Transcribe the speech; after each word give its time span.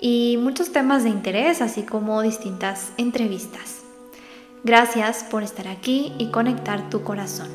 y 0.00 0.36
muchos 0.38 0.72
temas 0.72 1.04
de 1.04 1.10
interés, 1.10 1.60
así 1.60 1.82
como 1.82 2.22
distintas 2.22 2.92
entrevistas. 2.96 3.82
Gracias 4.64 5.24
por 5.24 5.42
estar 5.42 5.68
aquí 5.68 6.12
y 6.18 6.30
conectar 6.30 6.90
tu 6.90 7.02
corazón. 7.02 7.48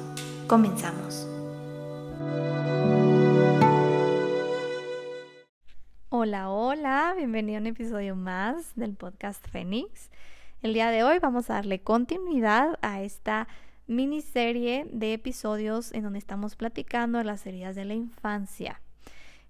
Comenzamos. 0.47 1.27
Hola, 6.09 6.49
hola, 6.49 7.13
bienvenido 7.17 7.57
a 7.57 7.61
un 7.61 7.67
episodio 7.67 8.15
más 8.15 8.75
del 8.75 8.93
podcast 8.93 9.45
Fénix. 9.49 10.09
El 10.61 10.73
día 10.73 10.91
de 10.91 11.03
hoy 11.03 11.19
vamos 11.19 11.49
a 11.49 11.55
darle 11.55 11.81
continuidad 11.81 12.77
a 12.81 13.01
esta 13.01 13.47
miniserie 13.87 14.85
de 14.91 15.13
episodios 15.13 15.91
en 15.93 16.03
donde 16.03 16.19
estamos 16.19 16.55
platicando 16.55 17.17
de 17.17 17.25
las 17.25 17.45
heridas 17.45 17.75
de 17.75 17.85
la 17.85 17.95
infancia. 17.95 18.79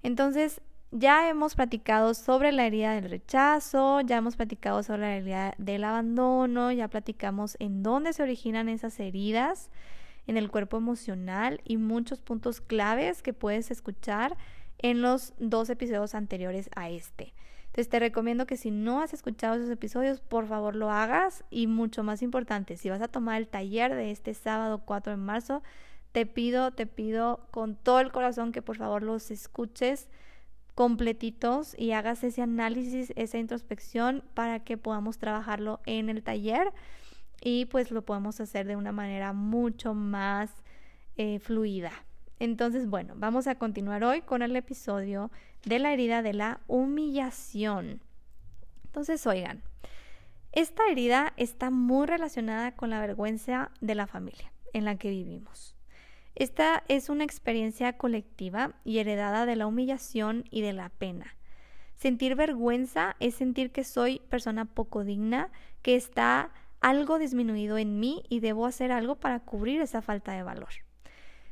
Entonces, 0.02 0.61
ya 0.95 1.27
hemos 1.27 1.55
platicado 1.55 2.13
sobre 2.13 2.52
la 2.52 2.67
herida 2.67 2.94
del 2.94 3.09
rechazo, 3.09 4.02
ya 4.02 4.17
hemos 4.17 4.36
platicado 4.36 4.83
sobre 4.83 5.02
la 5.02 5.16
herida 5.16 5.55
del 5.58 5.83
abandono, 5.83 6.72
ya 6.72 6.88
platicamos 6.88 7.58
en 7.59 7.81
dónde 7.81 8.13
se 8.13 8.22
originan 8.22 8.69
esas 8.69 8.99
heridas 8.99 9.71
en 10.27 10.38
el 10.38 10.52
cuerpo 10.52 10.77
emocional 10.77 11.61
y 11.66 11.77
muchos 11.77 12.21
puntos 12.21 12.61
claves 12.61 13.23
que 13.23 13.33
puedes 13.33 13.71
escuchar 13.71 14.38
en 14.77 15.02
los 15.02 15.33
dos 15.39 15.71
episodios 15.71 16.14
anteriores 16.14 16.69
a 16.75 16.91
este. 16.91 17.33
Entonces 17.66 17.89
te 17.89 17.99
recomiendo 17.99 18.45
que 18.45 18.55
si 18.55 18.69
no 18.69 19.02
has 19.02 19.16
escuchado 19.16 19.55
esos 19.55 19.71
episodios, 19.71 20.21
por 20.21 20.47
favor 20.47 20.75
lo 20.75 20.91
hagas 20.91 21.44
y 21.49 21.66
mucho 21.66 22.03
más 22.03 22.21
importante, 22.21 22.77
si 22.77 22.91
vas 22.91 23.02
a 23.02 23.08
tomar 23.08 23.38
el 23.38 23.47
taller 23.47 23.95
de 23.95 24.11
este 24.11 24.36
sábado 24.36 24.83
4 24.86 25.14
de 25.14 25.17
marzo, 25.17 25.64
te 26.11 26.27
pido, 26.27 26.69
te 26.69 26.86
pido 26.86 27.47
con 27.49 27.75
todo 27.75 27.99
el 27.99 28.11
corazón 28.11 28.52
que 28.52 28.61
por 28.61 28.77
favor 28.77 29.02
los 29.02 29.31
escuches 29.31 30.08
completitos 30.75 31.75
y 31.77 31.91
hagas 31.91 32.23
ese 32.23 32.41
análisis, 32.41 33.13
esa 33.16 33.38
introspección 33.38 34.23
para 34.33 34.59
que 34.59 34.77
podamos 34.77 35.17
trabajarlo 35.17 35.81
en 35.85 36.09
el 36.09 36.23
taller 36.23 36.71
y 37.41 37.65
pues 37.65 37.91
lo 37.91 38.03
podemos 38.03 38.39
hacer 38.39 38.65
de 38.65 38.75
una 38.75 38.91
manera 38.91 39.33
mucho 39.33 39.93
más 39.93 40.52
eh, 41.17 41.39
fluida. 41.39 41.91
Entonces, 42.39 42.89
bueno, 42.89 43.13
vamos 43.17 43.47
a 43.47 43.55
continuar 43.55 44.03
hoy 44.03 44.21
con 44.21 44.41
el 44.41 44.55
episodio 44.55 45.31
de 45.65 45.80
la 45.80 45.93
herida 45.93 46.21
de 46.21 46.33
la 46.33 46.61
humillación. 46.67 48.02
Entonces, 48.85 49.25
oigan, 49.27 49.61
esta 50.52 50.83
herida 50.89 51.33
está 51.37 51.69
muy 51.69 52.08
relacionada 52.08 52.75
con 52.75 52.89
la 52.89 52.99
vergüenza 52.99 53.71
de 53.81 53.95
la 53.95 54.08
familia 54.08 54.52
en 54.73 54.85
la 54.85 54.97
que 54.97 55.09
vivimos. 55.09 55.75
Esta 56.36 56.84
es 56.88 57.09
una 57.09 57.23
experiencia 57.23 57.94
colectiva 57.94 58.73
y 58.84 58.98
heredada 58.98 59.45
de 59.45 59.56
la 59.56 59.67
humillación 59.67 60.45
y 60.50 60.62
de 60.62 60.73
la 60.73 60.89
pena. 60.89 61.36
Sentir 61.95 62.36
vergüenza 62.36 63.16
es 63.20 63.36
sentir 63.36 63.72
que 63.72 63.84
soy 63.84 64.20
persona 64.30 64.66
poco 64.66 65.04
digna, 65.04 65.52
que 65.83 65.95
está 65.95 66.52
algo 66.82 67.20
disminuido 67.20 67.77
en 67.77 67.99
mí 67.99 68.23
y 68.30 68.39
debo 68.39 68.66
hacer 68.66 68.92
algo 68.92 69.16
para 69.16 69.39
cubrir 69.39 69.82
esa 69.82 70.02
falta 70.02 70.33
de 70.33 70.43
valor. 70.43 70.70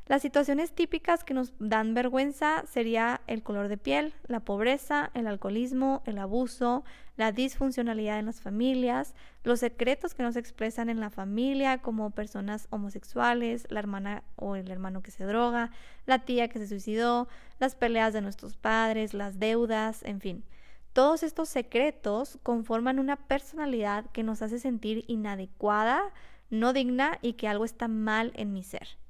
Las 0.06 0.20
situaciones 0.20 0.72
típicas 0.72 1.22
que 1.22 1.32
nos 1.32 1.52
dan 1.60 1.94
vergüenza 1.94 2.64
sería 2.66 3.20
el 3.28 3.44
color 3.44 3.68
de 3.68 3.78
piel, 3.78 4.14
la 4.26 4.40
pobreza, 4.40 5.12
el 5.14 5.28
alcoholismo, 5.28 6.02
el 6.06 6.18
abuso, 6.18 6.84
la 7.16 7.30
disfuncionalidad 7.30 8.18
en 8.18 8.26
las 8.26 8.40
familias, 8.40 9.14
los 9.44 9.60
secretos 9.60 10.14
que 10.14 10.24
nos 10.24 10.34
expresan 10.34 10.88
en 10.88 10.98
la 10.98 11.10
familia 11.10 11.78
como 11.78 12.10
personas 12.10 12.66
homosexuales, 12.70 13.66
la 13.70 13.78
hermana 13.78 14.24
o 14.34 14.56
el 14.56 14.72
hermano 14.72 15.02
que 15.02 15.12
se 15.12 15.24
droga, 15.24 15.70
la 16.04 16.24
tía 16.24 16.48
que 16.48 16.58
se 16.58 16.66
suicidó, 16.66 17.28
las 17.60 17.76
peleas 17.76 18.12
de 18.12 18.22
nuestros 18.22 18.56
padres, 18.56 19.14
las 19.14 19.38
deudas, 19.38 20.02
en 20.02 20.20
fin. 20.20 20.44
Todos 20.92 21.22
estos 21.22 21.48
secretos 21.48 22.40
conforman 22.42 22.98
una 22.98 23.16
personalidad 23.16 24.06
que 24.10 24.24
nos 24.24 24.42
hace 24.42 24.58
sentir 24.58 25.04
inadecuada, 25.06 26.02
no 26.50 26.72
digna 26.72 27.18
y 27.22 27.34
que 27.34 27.46
algo 27.46 27.64
está 27.64 27.86
mal 27.86 28.32
en 28.34 28.52
mi 28.52 28.64
ser. 28.64 29.01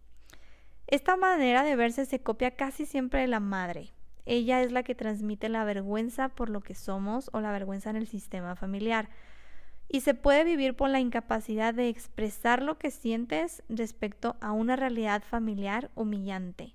Esta 0.93 1.17
manera 1.17 1.63
de 1.63 1.75
verse 1.75 2.05
se 2.05 2.21
copia 2.21 2.51
casi 2.51 2.85
siempre 2.85 3.23
de 3.23 3.27
la 3.27 3.41
madre. 3.41 3.95
Ella 4.27 4.61
es 4.61 4.73
la 4.73 4.83
que 4.83 4.95
transmite 4.95 5.49
la 5.49 5.65
vergüenza 5.65 6.29
por 6.29 6.51
lo 6.51 6.61
que 6.61 6.75
somos 6.75 7.31
o 7.33 7.41
la 7.41 7.51
vergüenza 7.51 7.89
en 7.89 7.97
el 7.97 8.07
sistema 8.07 8.57
familiar. 8.57 9.09
Y 9.89 10.03
se 10.03 10.13
puede 10.13 10.45
vivir 10.45 10.77
por 10.77 10.91
la 10.91 11.01
incapacidad 11.01 11.73
de 11.73 11.89
expresar 11.89 12.63
lo 12.63 12.77
que 12.77 12.91
sientes 12.91 13.63
respecto 13.71 14.37
a 14.43 14.53
una 14.53 14.77
realidad 14.77 15.23
familiar 15.23 15.91
humillante. 15.95 16.75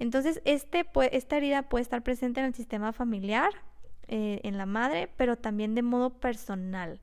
Entonces, 0.00 0.42
este, 0.44 0.84
esta 1.12 1.36
herida 1.36 1.62
puede 1.68 1.82
estar 1.82 2.02
presente 2.02 2.40
en 2.40 2.46
el 2.46 2.54
sistema 2.56 2.92
familiar, 2.92 3.52
eh, 4.08 4.40
en 4.42 4.58
la 4.58 4.66
madre, 4.66 5.08
pero 5.16 5.36
también 5.36 5.76
de 5.76 5.82
modo 5.82 6.10
personal. 6.18 6.98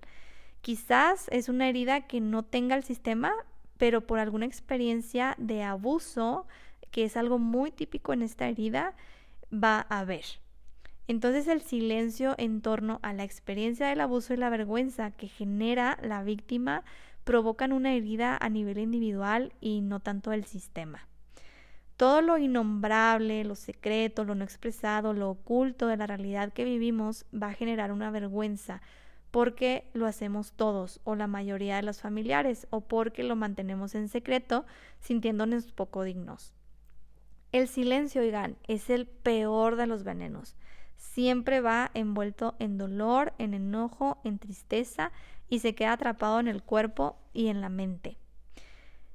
Quizás 0.59 1.27
es 1.31 1.47
una 1.47 1.69
herida 1.69 2.01
que 2.01 2.19
no 2.19 2.43
tenga 2.43 2.75
el 2.75 2.83
sistema, 2.83 3.31
pero 3.77 4.01
por 4.01 4.19
alguna 4.19 4.45
experiencia 4.45 5.35
de 5.37 5.63
abuso, 5.63 6.47
que 6.91 7.03
es 7.03 7.17
algo 7.17 7.39
muy 7.39 7.71
típico 7.71 8.13
en 8.13 8.21
esta 8.21 8.47
herida, 8.47 8.95
va 9.51 9.85
a 9.89 9.99
haber. 9.99 10.25
Entonces 11.07 11.47
el 11.47 11.61
silencio 11.61 12.35
en 12.37 12.61
torno 12.61 12.99
a 13.01 13.13
la 13.13 13.23
experiencia 13.23 13.87
del 13.87 14.01
abuso 14.01 14.33
y 14.33 14.37
la 14.37 14.49
vergüenza 14.49 15.11
que 15.11 15.27
genera 15.27 15.97
la 16.01 16.21
víctima 16.23 16.83
provocan 17.23 17.71
una 17.71 17.93
herida 17.93 18.37
a 18.39 18.49
nivel 18.49 18.77
individual 18.77 19.53
y 19.61 19.81
no 19.81 19.99
tanto 19.99 20.33
el 20.33 20.45
sistema. 20.45 21.07
Todo 21.95 22.21
lo 22.21 22.37
innombrable, 22.37 23.43
lo 23.43 23.55
secreto, 23.55 24.23
lo 24.23 24.35
no 24.35 24.43
expresado, 24.43 25.13
lo 25.13 25.31
oculto 25.31 25.87
de 25.87 25.97
la 25.97 26.07
realidad 26.07 26.53
que 26.53 26.63
vivimos 26.63 27.25
va 27.33 27.47
a 27.47 27.53
generar 27.53 27.91
una 27.91 28.11
vergüenza, 28.11 28.81
porque 29.37 29.87
lo 29.93 30.07
hacemos 30.07 30.51
todos 30.53 30.99
o 31.03 31.13
la 31.13 31.27
mayoría 31.27 31.75
de 31.75 31.83
los 31.83 32.01
familiares 32.01 32.65
o 32.71 32.81
porque 32.81 33.21
lo 33.21 33.35
mantenemos 33.35 33.93
en 33.93 34.09
secreto 34.09 34.65
sintiéndonos 34.99 35.71
poco 35.73 36.01
dignos. 36.01 36.55
El 37.51 37.67
silencio, 37.67 38.21
oigan, 38.23 38.57
es 38.67 38.89
el 38.89 39.05
peor 39.05 39.75
de 39.75 39.85
los 39.85 40.03
venenos. 40.03 40.55
Siempre 40.95 41.61
va 41.61 41.91
envuelto 41.93 42.55
en 42.57 42.79
dolor, 42.79 43.33
en 43.37 43.53
enojo, 43.53 44.17
en 44.23 44.39
tristeza 44.39 45.11
y 45.49 45.59
se 45.59 45.75
queda 45.75 45.91
atrapado 45.91 46.39
en 46.39 46.47
el 46.47 46.63
cuerpo 46.63 47.19
y 47.31 47.49
en 47.49 47.61
la 47.61 47.69
mente. 47.69 48.17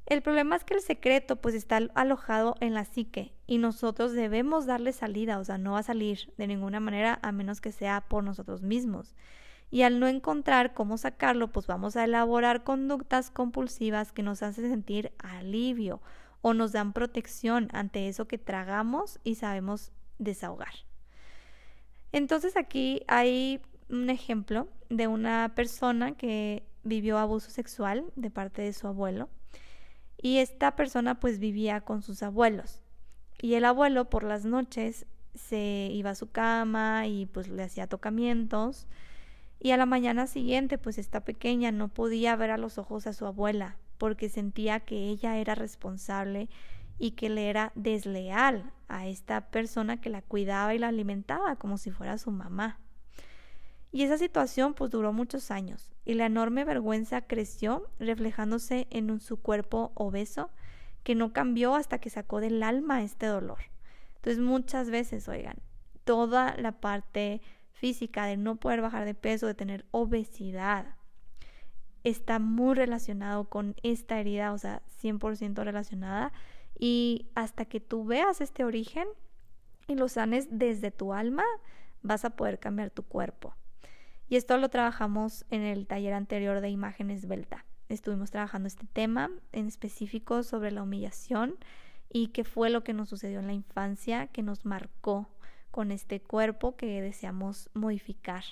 El 0.07 0.23
problema 0.23 0.55
es 0.55 0.63
que 0.63 0.75
el 0.75 0.83
secreto 0.83 1.35
pues 1.35 1.57
está 1.57 1.79
alojado 1.97 2.55
en 2.61 2.75
la 2.75 2.85
psique 2.85 3.33
y 3.49 3.59
nosotros 3.59 4.13
debemos 4.13 4.67
darle 4.67 4.93
salida, 4.93 5.41
o 5.41 5.45
sea, 5.45 5.59
no 5.59 5.73
va 5.73 5.81
a 5.81 5.83
salir 5.83 6.33
de 6.39 6.47
ninguna 6.47 6.79
manera 6.79 7.19
a 7.23 7.33
menos 7.33 7.61
que 7.61 7.73
sea 7.73 8.03
por 8.03 8.23
nosotros 8.23 8.63
mismos 8.63 9.17
y 9.73 9.83
al 9.83 9.99
no 9.99 10.07
encontrar 10.07 10.75
cómo 10.75 10.99
sacarlo, 10.99 11.51
pues 11.51 11.67
vamos 11.67 11.97
a 11.97 12.05
elaborar 12.05 12.63
conductas 12.63 13.31
compulsivas 13.31 14.13
que 14.13 14.23
nos 14.23 14.43
hacen 14.43 14.69
sentir 14.69 15.13
alivio 15.19 16.03
o 16.43 16.53
nos 16.53 16.73
dan 16.73 16.93
protección 16.93 17.69
ante 17.73 18.07
eso 18.07 18.29
que 18.29 18.37
tragamos 18.37 19.19
y 19.25 19.37
sabemos 19.37 19.91
desahogar. 20.19 20.75
Entonces 22.13 22.59
aquí 22.59 23.01
hay 23.09 23.63
un 23.89 24.11
ejemplo 24.11 24.69
de 24.91 25.07
una 25.07 25.53
persona 25.55 26.13
que 26.13 26.67
vivió 26.83 27.17
abuso 27.17 27.51
sexual 27.51 28.05
de 28.15 28.29
parte 28.29 28.61
de 28.61 28.75
su 28.75 28.87
abuelo 28.87 29.31
y 30.19 30.37
esta 30.39 30.77
persona 30.77 31.19
pues 31.19 31.39
vivía 31.39 31.81
con 31.81 32.03
sus 32.03 32.23
abuelos 32.23 32.83
y 33.41 33.55
el 33.55 33.65
abuelo 33.65 34.11
por 34.11 34.23
las 34.23 34.45
noches 34.45 35.07
se 35.35 35.89
iba 35.91 36.11
a 36.11 36.15
su 36.15 36.31
cama 36.31 37.07
y 37.07 37.25
pues 37.25 37.49
le 37.49 37.63
hacía 37.63 37.87
tocamientos 37.87 38.87
y 39.65 39.71
a 39.71 39.77
la 39.77 39.87
mañana 39.87 40.27
siguiente, 40.27 40.77
pues 40.77 40.99
esta 40.99 41.21
pequeña 41.21 41.71
no 41.71 41.87
podía 41.87 42.35
ver 42.35 42.51
a 42.51 42.59
los 42.59 42.79
ojos 42.79 43.07
a 43.07 43.13
su 43.13 43.27
abuela 43.27 43.77
porque 43.97 44.29
sentía 44.29 44.81
que 44.81 45.09
ella 45.09 45.39
era 45.39 45.55
responsable 45.55 46.49
y 46.99 47.13
que 47.13 47.31
le 47.31 47.49
era 47.49 47.71
desleal 47.77 48.73
a 48.89 49.07
esta 49.07 49.53
persona 49.53 50.01
que 50.01 50.11
la 50.11 50.21
cuidaba 50.21 50.75
y 50.75 50.81
la 50.81 50.89
alimentaba 50.89 51.55
como 51.55 51.79
si 51.79 51.93
fuera 51.93 52.19
su 52.19 52.33
mamá. 52.33 52.81
Y 53.93 54.03
esa 54.03 54.19
situación 54.19 54.75
pues 54.75 54.91
duró 54.91 55.13
muchos 55.13 55.53
años 55.53 55.93
y 56.05 56.15
la 56.15 56.27
enorme 56.27 56.65
vergüenza 56.65 57.21
creció 57.21 57.89
reflejándose 58.01 58.89
en 58.91 59.21
su 59.21 59.41
cuerpo 59.41 59.93
obeso 59.95 60.51
que 61.05 61.15
no 61.15 61.33
cambió 61.33 61.77
hasta 61.77 62.01
que 62.01 62.11
sacó 62.11 62.41
del 62.41 62.65
alma 62.65 63.05
este 63.05 63.27
dolor. 63.27 63.61
Entonces 64.17 64.43
muchas 64.43 64.91
veces, 64.91 65.29
oigan, 65.29 65.59
toda 66.03 66.57
la 66.57 66.73
parte 66.73 67.41
física, 67.83 68.27
de 68.27 68.37
no 68.37 68.55
poder 68.55 68.81
bajar 68.81 69.05
de 69.05 69.13
peso, 69.13 69.49
de 69.49 69.55
tener 69.55 69.85
obesidad, 69.91 70.95
está 72.05 72.39
muy 72.39 72.77
relacionado 72.77 73.49
con 73.49 73.75
esta 73.83 74.21
herida, 74.21 74.53
o 74.53 74.59
sea, 74.59 74.83
100% 75.03 75.65
relacionada. 75.65 76.33
Y 76.79 77.27
hasta 77.35 77.65
que 77.65 77.81
tú 77.81 78.05
veas 78.05 78.41
este 78.41 78.63
origen 78.63 79.09
y 79.89 79.97
lo 79.97 80.09
sanes 80.09 80.47
desde 80.49 80.93
tu 80.93 81.13
alma, 81.13 81.43
vas 82.03 82.25
a 82.25 82.31
poder 82.31 82.61
cambiar 82.61 82.91
tu 82.91 83.03
cuerpo. 83.03 83.57
Y 84.29 84.37
esto 84.37 84.57
lo 84.59 84.69
trabajamos 84.69 85.45
en 85.51 85.63
el 85.63 85.89
taller 85.89 86.15
anterior 86.15 86.61
de 86.61 86.71
imágenes 86.71 87.27
Belta. 87.27 87.65
Estuvimos 87.89 88.31
trabajando 88.31 88.69
este 88.69 88.87
tema 88.87 89.29
en 89.51 89.67
específico 89.67 90.45
sobre 90.45 90.71
la 90.71 90.85
humillación 90.85 91.57
y 92.09 92.29
qué 92.29 92.45
fue 92.45 92.71
lo 92.71 92.85
que 92.85 92.93
nos 92.93 93.09
sucedió 93.09 93.41
en 93.41 93.49
la 93.49 93.55
infancia 93.55 94.29
que 94.29 94.45
nos 94.45 94.65
marcó 94.65 95.29
con 95.73 95.91
este 95.91 96.21
cuerpo 96.21 96.77
que 96.77 97.03
deseamos 97.03 97.69
modificar. 97.75 98.45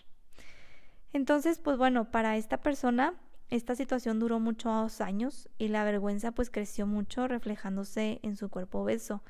Entonces, 1.12 1.60
pues 1.60 1.76
bueno, 1.76 2.10
para 2.10 2.36
esta 2.36 2.56
persona 2.56 3.14
esta 3.50 3.74
situación 3.74 4.20
duró 4.20 4.38
muchos 4.38 5.00
años 5.00 5.48
y 5.58 5.68
la 5.68 5.82
vergüenza 5.82 6.30
pues 6.30 6.50
creció 6.50 6.86
mucho 6.86 7.26
reflejándose 7.26 8.20
en 8.22 8.36
su 8.36 8.48
cuerpo 8.48 8.78
obeso. 8.78 9.24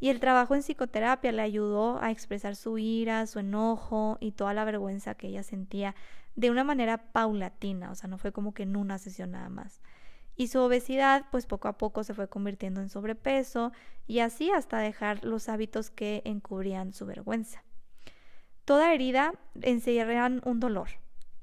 Y 0.00 0.10
el 0.10 0.20
trabajo 0.20 0.54
en 0.54 0.62
psicoterapia 0.62 1.32
le 1.32 1.40
ayudó 1.40 1.98
a 2.02 2.10
expresar 2.10 2.56
su 2.56 2.76
ira, 2.76 3.26
su 3.26 3.38
enojo 3.38 4.18
y 4.20 4.32
toda 4.32 4.52
la 4.52 4.66
vergüenza 4.66 5.14
que 5.14 5.28
ella 5.28 5.42
sentía 5.42 5.94
de 6.36 6.50
una 6.50 6.62
manera 6.62 7.10
paulatina, 7.12 7.90
o 7.90 7.94
sea, 7.94 8.10
no 8.10 8.18
fue 8.18 8.32
como 8.32 8.52
que 8.52 8.64
en 8.64 8.76
una 8.76 8.98
sesión 8.98 9.30
nada 9.30 9.48
más. 9.48 9.80
Y 10.36 10.48
su 10.48 10.60
obesidad 10.60 11.26
pues 11.30 11.46
poco 11.46 11.68
a 11.68 11.78
poco 11.78 12.04
se 12.04 12.14
fue 12.14 12.28
convirtiendo 12.28 12.80
en 12.80 12.88
sobrepeso 12.88 13.72
y 14.06 14.18
así 14.18 14.50
hasta 14.50 14.78
dejar 14.78 15.24
los 15.24 15.48
hábitos 15.48 15.90
que 15.90 16.22
encubrían 16.24 16.92
su 16.92 17.06
vergüenza. 17.06 17.62
Toda 18.64 18.92
herida 18.94 19.34
encierra 19.62 20.30
un 20.44 20.58
dolor, 20.58 20.88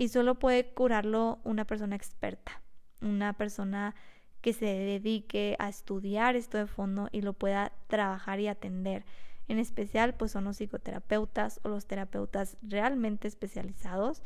y 0.02 0.10
solo 0.10 0.40
puede 0.40 0.74
curarlo 0.74 1.38
una 1.44 1.66
persona 1.66 1.96
experta, 1.96 2.64
una 3.02 3.34
persona 3.34 3.94
que 4.42 4.52
se 4.52 4.66
dedique 4.66 5.56
a 5.60 5.70
estudiar 5.70 6.36
esto 6.36 6.58
de 6.58 6.66
fondo 6.66 7.08
y 7.12 7.22
lo 7.22 7.34
pueda 7.34 7.72
trabajar 7.86 8.40
y 8.40 8.48
atender. 8.48 9.06
En 9.48 9.60
especial, 9.60 10.16
pues 10.16 10.32
son 10.32 10.46
los 10.46 10.58
psicoterapeutas 10.58 11.60
o 11.64 11.70
los 11.70 11.86
terapeutas 11.86 12.58
realmente 12.64 13.28
especializados 13.28 14.24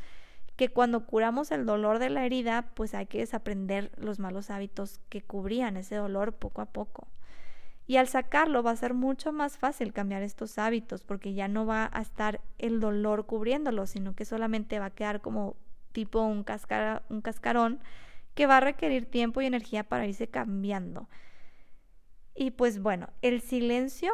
que 0.55 0.69
cuando 0.69 1.05
curamos 1.05 1.51
el 1.51 1.65
dolor 1.65 1.99
de 1.99 2.09
la 2.09 2.25
herida, 2.25 2.71
pues 2.75 2.93
hay 2.93 3.07
que 3.07 3.19
desaprender 3.19 3.91
los 3.97 4.19
malos 4.19 4.49
hábitos 4.49 4.99
que 5.09 5.21
cubrían 5.21 5.77
ese 5.77 5.95
dolor 5.95 6.33
poco 6.33 6.61
a 6.61 6.67
poco. 6.67 7.07
Y 7.87 7.97
al 7.97 8.07
sacarlo 8.07 8.63
va 8.63 8.71
a 8.71 8.75
ser 8.75 8.93
mucho 8.93 9.31
más 9.31 9.57
fácil 9.57 9.93
cambiar 9.93 10.23
estos 10.23 10.57
hábitos 10.57 11.03
porque 11.03 11.33
ya 11.33 11.47
no 11.47 11.65
va 11.65 11.89
a 11.93 12.01
estar 12.01 12.41
el 12.57 12.79
dolor 12.79 13.25
cubriéndolo, 13.25 13.85
sino 13.85 14.15
que 14.15 14.25
solamente 14.25 14.79
va 14.79 14.85
a 14.85 14.95
quedar 14.95 15.21
como 15.21 15.55
tipo 15.91 16.21
un, 16.21 16.45
un 17.09 17.21
cascarón 17.21 17.79
que 18.33 18.47
va 18.47 18.57
a 18.57 18.61
requerir 18.61 19.05
tiempo 19.05 19.41
y 19.41 19.45
energía 19.45 19.83
para 19.83 20.07
irse 20.07 20.27
cambiando. 20.27 21.07
Y 22.33 22.51
pues 22.51 22.79
bueno, 22.81 23.09
el 23.21 23.41
silencio 23.41 24.11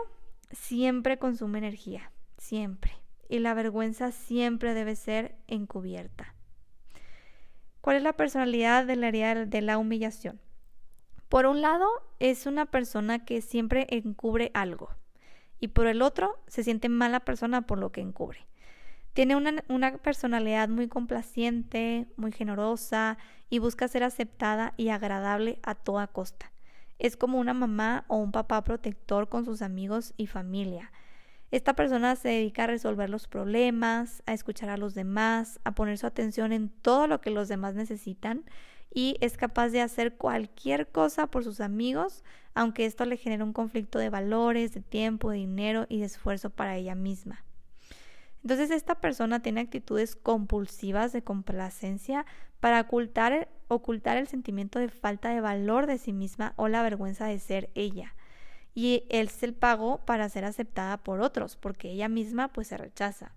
siempre 0.52 1.18
consume 1.18 1.60
energía, 1.60 2.12
siempre. 2.38 3.00
Y 3.31 3.39
la 3.39 3.54
vergüenza 3.54 4.12
siempre 4.12 4.74
debe 4.74 4.98
ser 4.98 5.38
encubierta. 5.48 6.36
¿Cuál 7.80 7.95
es 7.95 8.04
la 8.04 8.13
personalidad 8.13 8.86
de 8.86 8.98
la 8.98 9.12
de 9.12 9.62
la 9.62 9.78
humillación? 9.78 10.42
Por 11.30 11.45
un 11.45 11.62
lado, 11.62 11.88
es 12.19 12.45
una 12.45 12.66
persona 12.66 13.24
que 13.24 13.39
siempre 13.42 13.88
encubre 13.89 14.51
algo. 14.54 14.89
Y 15.62 15.69
por 15.69 15.88
el 15.88 16.01
otro, 16.01 16.38
se 16.48 16.62
siente 16.62 16.89
mala 16.89 17.22
persona 17.22 17.62
por 17.62 17.78
lo 17.78 17.94
que 17.94 18.01
encubre. 18.01 18.45
Tiene 19.13 19.38
una, 19.38 19.98
personalidad 20.00 20.68
muy 20.68 20.89
complaciente, 20.89 22.07
muy 22.18 22.33
generosa 22.33 23.18
y 23.50 23.60
busca 23.60 23.88
ser 23.88 24.04
aceptada 24.04 24.74
y 24.75 24.89
agradable 24.89 25.60
a 25.63 25.74
toda 25.74 26.07
costa. 26.07 26.51
Es 27.00 27.16
como 27.16 27.39
una 27.39 27.54
mamá 27.54 28.04
o 28.10 28.18
un 28.18 28.33
papá 28.33 28.62
protector 28.66 29.30
con 29.30 29.45
sus 29.45 29.62
amigos 29.62 30.13
y 30.18 30.28
familia. 30.28 30.92
Esta 31.51 31.75
persona 31.75 32.15
se 32.15 32.30
dedica 32.30 32.63
a 32.63 32.68
resolver 32.68 33.09
los 33.09 33.27
problemas, 33.27 34.24
a 34.25 34.33
escuchar 34.33 34.69
a 34.69 34.77
los 34.77 34.95
demás, 34.95 35.59
a 35.65 35.74
poner 35.74 35.98
su 35.98 36.07
atención 36.07 36.53
en 36.53 36.69
todo 36.69 37.07
lo 37.07 37.19
que 37.19 37.30
los 37.30 37.50
demás 37.50 37.75
necesitan 37.75 38.45
y 38.94 39.18
es 39.19 39.38
capaz 39.38 39.69
de 39.69 39.81
hacer 39.81 40.15
cualquier 40.15 40.88
cosa 40.88 41.27
por 41.27 41.44
sus 41.44 41.59
amigos, 41.59 42.24
aunque 42.53 42.86
esto 42.86 43.06
le 43.06 43.18
genere 43.18 43.44
un 43.44 43.53
conflicto 43.53 44.00
de 44.00 44.09
valores, 44.09 44.74
de 44.74 44.81
tiempo, 44.81 45.31
de 45.31 45.38
dinero 45.38 45.86
y 45.89 46.00
de 46.00 46.06
esfuerzo 46.06 46.50
para 46.50 46.77
ella 46.77 46.95
misma. 46.95 47.44
Entonces 48.44 48.71
esta 48.71 48.95
persona 48.95 49.42
tiene 49.42 49.62
actitudes 49.62 50.15
compulsivas 50.15 51.12
de 51.12 51.21
complacencia 51.21 52.25
para 52.59 52.81
ocultar, 52.81 53.50
ocultar 53.68 54.18
el 54.18 54.27
sentimiento 54.27 54.80
de 54.80 54.89
falta 54.89 55.30
de 55.30 55.42
valor 55.42 55.86
de 55.86 55.97
sí 55.97 56.13
misma 56.13 56.54
o 56.56 56.68
la 56.68 56.81
vergüenza 56.81 57.25
de 57.25 57.39
ser 57.39 57.69
ella. 57.75 58.15
Y 58.73 59.06
es 59.09 59.44
el 59.44 59.53
pago 59.53 60.00
para 60.06 60.29
ser 60.29 60.45
aceptada 60.45 60.97
por 60.97 61.21
otros, 61.21 61.57
porque 61.57 61.91
ella 61.91 62.07
misma 62.07 62.47
pues 62.47 62.68
se 62.68 62.77
rechaza. 62.77 63.33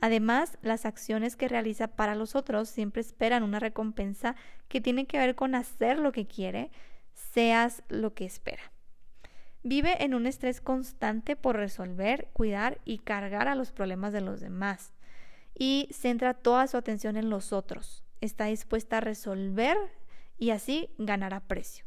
Además, 0.00 0.58
las 0.62 0.84
acciones 0.84 1.36
que 1.36 1.48
realiza 1.48 1.88
para 1.88 2.14
los 2.14 2.34
otros 2.34 2.68
siempre 2.68 3.00
esperan 3.00 3.42
una 3.42 3.60
recompensa 3.60 4.36
que 4.68 4.80
tiene 4.80 5.06
que 5.06 5.18
ver 5.18 5.34
con 5.34 5.54
hacer 5.54 5.98
lo 5.98 6.12
que 6.12 6.26
quiere, 6.26 6.70
seas 7.14 7.82
lo 7.88 8.12
que 8.12 8.26
espera. 8.26 8.72
Vive 9.62 10.04
en 10.04 10.14
un 10.14 10.26
estrés 10.26 10.60
constante 10.60 11.34
por 11.34 11.56
resolver, 11.56 12.28
cuidar 12.32 12.78
y 12.84 12.98
cargar 12.98 13.48
a 13.48 13.54
los 13.54 13.72
problemas 13.72 14.12
de 14.12 14.20
los 14.20 14.40
demás. 14.40 14.92
Y 15.54 15.88
centra 15.90 16.34
toda 16.34 16.66
su 16.66 16.76
atención 16.76 17.16
en 17.16 17.30
los 17.30 17.52
otros. 17.52 18.04
Está 18.20 18.44
dispuesta 18.44 18.98
a 18.98 19.00
resolver 19.00 19.76
y 20.38 20.50
así 20.50 20.90
ganar 20.98 21.32
a 21.32 21.40
precio. 21.40 21.85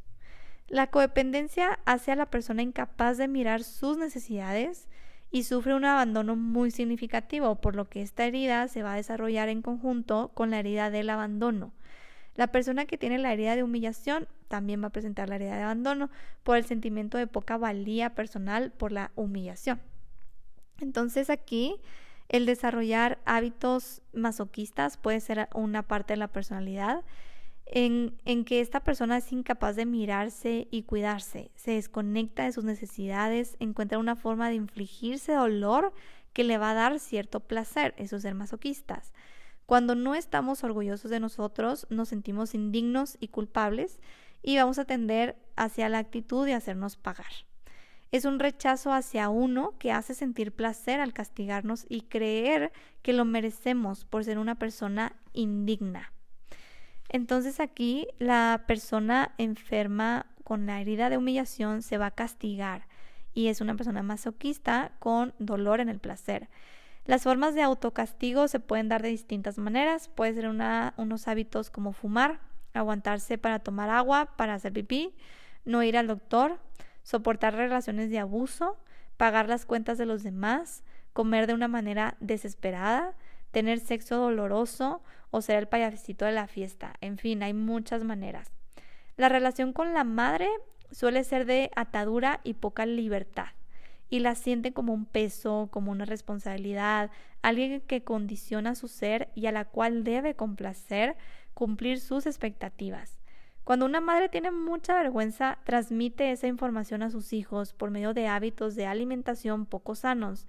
La 0.69 0.87
codependencia 0.87 1.79
hace 1.85 2.11
a 2.11 2.15
la 2.15 2.27
persona 2.27 2.61
incapaz 2.61 3.17
de 3.17 3.27
mirar 3.27 3.63
sus 3.63 3.97
necesidades 3.97 4.87
y 5.31 5.43
sufre 5.43 5.73
un 5.73 5.83
abandono 5.83 6.35
muy 6.35 6.69
significativo, 6.69 7.55
por 7.55 7.75
lo 7.75 7.89
que 7.89 8.03
esta 8.03 8.25
herida 8.25 8.67
se 8.67 8.83
va 8.83 8.93
a 8.93 8.97
desarrollar 8.97 9.49
en 9.49 9.63
conjunto 9.63 10.29
con 10.35 10.51
la 10.51 10.59
herida 10.59 10.91
del 10.91 11.09
abandono. 11.09 11.73
La 12.35 12.47
persona 12.47 12.85
que 12.85 12.99
tiene 12.99 13.17
la 13.17 13.33
herida 13.33 13.55
de 13.55 13.63
humillación 13.63 14.27
también 14.47 14.81
va 14.83 14.87
a 14.87 14.91
presentar 14.91 15.27
la 15.27 15.35
herida 15.35 15.55
de 15.55 15.63
abandono 15.63 16.11
por 16.43 16.57
el 16.57 16.65
sentimiento 16.65 17.17
de 17.17 17.25
poca 17.25 17.57
valía 17.57 18.13
personal 18.13 18.71
por 18.71 18.91
la 18.91 19.11
humillación. 19.15 19.81
Entonces 20.79 21.31
aquí 21.31 21.81
el 22.29 22.45
desarrollar 22.45 23.17
hábitos 23.25 24.03
masoquistas 24.13 24.97
puede 24.97 25.19
ser 25.19 25.49
una 25.55 25.81
parte 25.81 26.13
de 26.13 26.17
la 26.17 26.27
personalidad 26.27 27.03
en, 27.71 28.45
que 28.45 28.61
esta 28.61 28.79
persona 28.79 29.17
es 29.17 29.31
incapaz 29.31 29.75
de 29.75 29.85
mirarse 29.85 30.67
y 30.71 30.83
cuidarse, 30.83 31.51
se 31.55 31.71
desconecta 31.71 32.43
de 32.43 32.51
sus 32.51 32.63
necesidades, 32.63 33.55
encuentra 33.59 33.99
una 33.99 34.15
forma 34.15 34.49
de 34.49 34.55
infligirse 34.55 35.33
dolor 35.33 35.93
que 36.33 36.43
le 36.43 36.57
va 36.57 36.71
a 36.71 36.75
dar 36.75 36.99
cierto 36.99 37.41
placer, 37.41 37.93
eso 37.97 38.15
es 38.15 38.23
ser 38.23 38.33
masoquistas. 38.33 39.13
Cuando 39.67 39.93
no 39.93 40.15
estamos 40.15 40.63
orgullosos 40.63 41.11
de 41.11 41.19
nosotros, 41.19 41.85
nos 41.91 42.09
sentimos 42.09 42.55
indignos 42.55 43.17
y 43.19 43.27
culpables 43.27 43.99
y 44.41 44.57
vamos 44.57 44.79
a 44.79 44.85
tender 44.85 45.37
hacia 45.55 45.89
la 45.89 45.99
actitud 45.99 46.47
de 46.47 46.55
hacernos 46.55 46.97
pagar. 46.97 47.31
Es 48.11 48.25
un 48.25 48.39
rechazo 48.39 48.91
hacia 48.91 49.29
uno 49.29 49.77
que 49.77 49.91
hace 49.91 50.15
sentir 50.15 50.53
placer 50.53 50.99
al 50.99 51.13
castigarnos 51.13 51.85
y 51.87 52.01
creer 52.01 52.71
que 53.03 53.13
lo 53.13 53.25
merecemos 53.25 54.05
por 54.05 54.23
ser 54.23 54.39
una 54.39 54.55
persona 54.55 55.15
indigna. 55.33 56.11
Entonces 57.09 57.59
aquí 57.59 58.07
la 58.19 58.63
persona 58.67 59.33
enferma 59.37 60.27
con 60.43 60.65
la 60.65 60.79
herida 60.79 61.09
de 61.09 61.17
humillación 61.17 61.81
se 61.81 61.97
va 61.97 62.07
a 62.07 62.11
castigar 62.11 62.87
y 63.33 63.47
es 63.47 63.61
una 63.61 63.75
persona 63.75 64.03
masoquista 64.03 64.91
con 64.99 65.33
dolor 65.39 65.79
en 65.79 65.89
el 65.89 65.99
placer. 65.99 66.49
Las 67.05 67.23
formas 67.23 67.55
de 67.55 67.63
autocastigo 67.63 68.47
se 68.47 68.59
pueden 68.59 68.87
dar 68.87 69.01
de 69.01 69.09
distintas 69.09 69.57
maneras. 69.57 70.09
Puede 70.09 70.33
ser 70.35 70.47
unos 70.47 71.27
hábitos 71.27 71.71
como 71.71 71.91
fumar, 71.91 72.39
aguantarse 72.73 73.37
para 73.37 73.59
tomar 73.59 73.89
agua, 73.89 74.33
para 74.37 74.53
hacer 74.53 74.73
pipí, 74.73 75.15
no 75.65 75.81
ir 75.81 75.97
al 75.97 76.07
doctor, 76.07 76.59
soportar 77.01 77.55
relaciones 77.55 78.11
de 78.11 78.19
abuso, 78.19 78.77
pagar 79.17 79.49
las 79.49 79.65
cuentas 79.65 79.97
de 79.97 80.05
los 80.05 80.21
demás, 80.21 80.83
comer 81.13 81.47
de 81.47 81.55
una 81.55 81.67
manera 81.67 82.15
desesperada, 82.19 83.15
tener 83.51 83.79
sexo 83.79 84.17
doloroso 84.17 85.01
o 85.31 85.41
ser 85.41 85.57
el 85.57 85.67
payasito 85.67 86.25
de 86.25 86.31
la 86.31 86.47
fiesta. 86.47 86.93
En 87.01 87.17
fin, 87.17 87.43
hay 87.43 87.53
muchas 87.53 88.03
maneras. 88.03 88.51
La 89.17 89.29
relación 89.29 89.73
con 89.73 89.93
la 89.93 90.03
madre 90.03 90.49
suele 90.91 91.23
ser 91.23 91.45
de 91.45 91.71
atadura 91.75 92.41
y 92.43 92.53
poca 92.53 92.85
libertad 92.85 93.49
y 94.09 94.19
la 94.19 94.35
sienten 94.35 94.73
como 94.73 94.93
un 94.93 95.05
peso, 95.05 95.69
como 95.71 95.91
una 95.91 96.05
responsabilidad, 96.05 97.11
alguien 97.41 97.81
que 97.81 98.03
condiciona 98.03 98.75
su 98.75 98.87
ser 98.87 99.29
y 99.35 99.45
a 99.45 99.51
la 99.51 99.65
cual 99.65 100.03
debe 100.03 100.35
complacer, 100.35 101.15
cumplir 101.53 101.99
sus 101.99 102.25
expectativas. 102.25 103.19
Cuando 103.63 103.85
una 103.85 104.01
madre 104.01 104.29
tiene 104.29 104.49
mucha 104.49 104.95
vergüenza, 104.95 105.59
transmite 105.63 106.31
esa 106.31 106.47
información 106.47 107.03
a 107.03 107.11
sus 107.11 107.33
hijos 107.33 107.73
por 107.73 107.91
medio 107.91 108.15
de 108.15 108.27
hábitos 108.27 108.75
de 108.75 108.87
alimentación 108.87 109.67
poco 109.67 109.93
sanos 109.93 110.47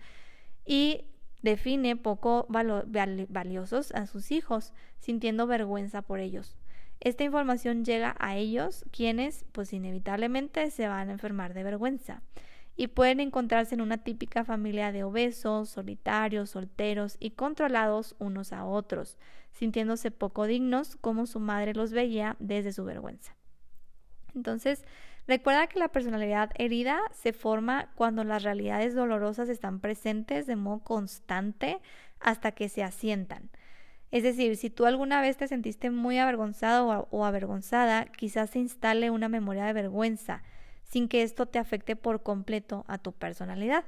y 0.65 1.05
define 1.43 1.97
poco 1.97 2.47
valiosos 2.49 3.93
a 3.93 4.07
sus 4.07 4.31
hijos, 4.31 4.73
sintiendo 4.99 5.47
vergüenza 5.47 6.03
por 6.03 6.21
ellos. 6.21 6.57
Esta 7.01 7.25
información 7.25 7.85
llega 7.85 8.15
a 8.19 8.37
ellos, 8.37 8.85
quienes, 8.91 9.47
pues 9.53 9.73
inevitablemente, 9.73 10.71
se 10.71 10.87
van 10.87 11.09
a 11.09 11.13
enfermar 11.13 11.55
de 11.55 11.63
vergüenza 11.63 12.23
y 12.77 12.89
pueden 12.89 13.21
encontrarse 13.21 13.75
en 13.75 13.81
una 13.81 13.99
típica 13.99 14.45
familia 14.45 14.93
de 14.93 15.05
obesos, 15.05 15.71
solitarios, 15.71 16.51
solteros 16.51 17.17
y 17.21 17.33
controlados 17.33 18.17
unos 18.19 18.53
a 18.53 18.65
otros, 18.65 19.19
sintiéndose 19.53 20.11
poco 20.11 20.47
dignos 20.47 20.97
como 20.97 21.27
su 21.27 21.41
madre 21.41 21.75
los 21.75 21.93
veía 21.93 22.37
desde 22.39 22.73
su 22.73 22.85
vergüenza. 22.85 23.37
Entonces, 24.35 24.85
recuerda 25.27 25.67
que 25.67 25.79
la 25.79 25.89
personalidad 25.89 26.51
herida 26.57 27.01
se 27.13 27.33
forma 27.33 27.91
cuando 27.95 28.25
las 28.25 28.43
realidades 28.43 28.95
dolorosas 28.95 29.49
están 29.49 29.81
presentes 29.81 30.47
de 30.47 30.57
modo 30.57 30.81
constante 30.81 31.81
hasta 32.21 32.53
que 32.53 32.69
se 32.69 32.83
asientan. 32.83 33.51
Es 34.11 34.23
decir, 34.25 34.57
si 34.57 34.71
tú 34.71 34.87
alguna 34.87 35.21
vez 35.21 35.37
te 35.37 35.47
sentiste 35.47 35.91
muy 35.91 36.19
avergonzado 36.19 37.09
o 37.11 37.25
avergonzada, 37.25 38.07
quizás 38.07 38.51
se 38.51 38.59
instale 38.59 39.11
una 39.11 39.29
memoria 39.29 39.65
de 39.65 39.73
vergüenza, 39.73 40.43
sin 40.83 41.09
que 41.09 41.23
esto 41.23 41.47
te 41.47 41.61
afecte 41.61 41.95
por 41.95 42.23
completo 42.23 42.85
a 42.89 42.99
tu 42.99 43.13
personalidad. 43.13 43.85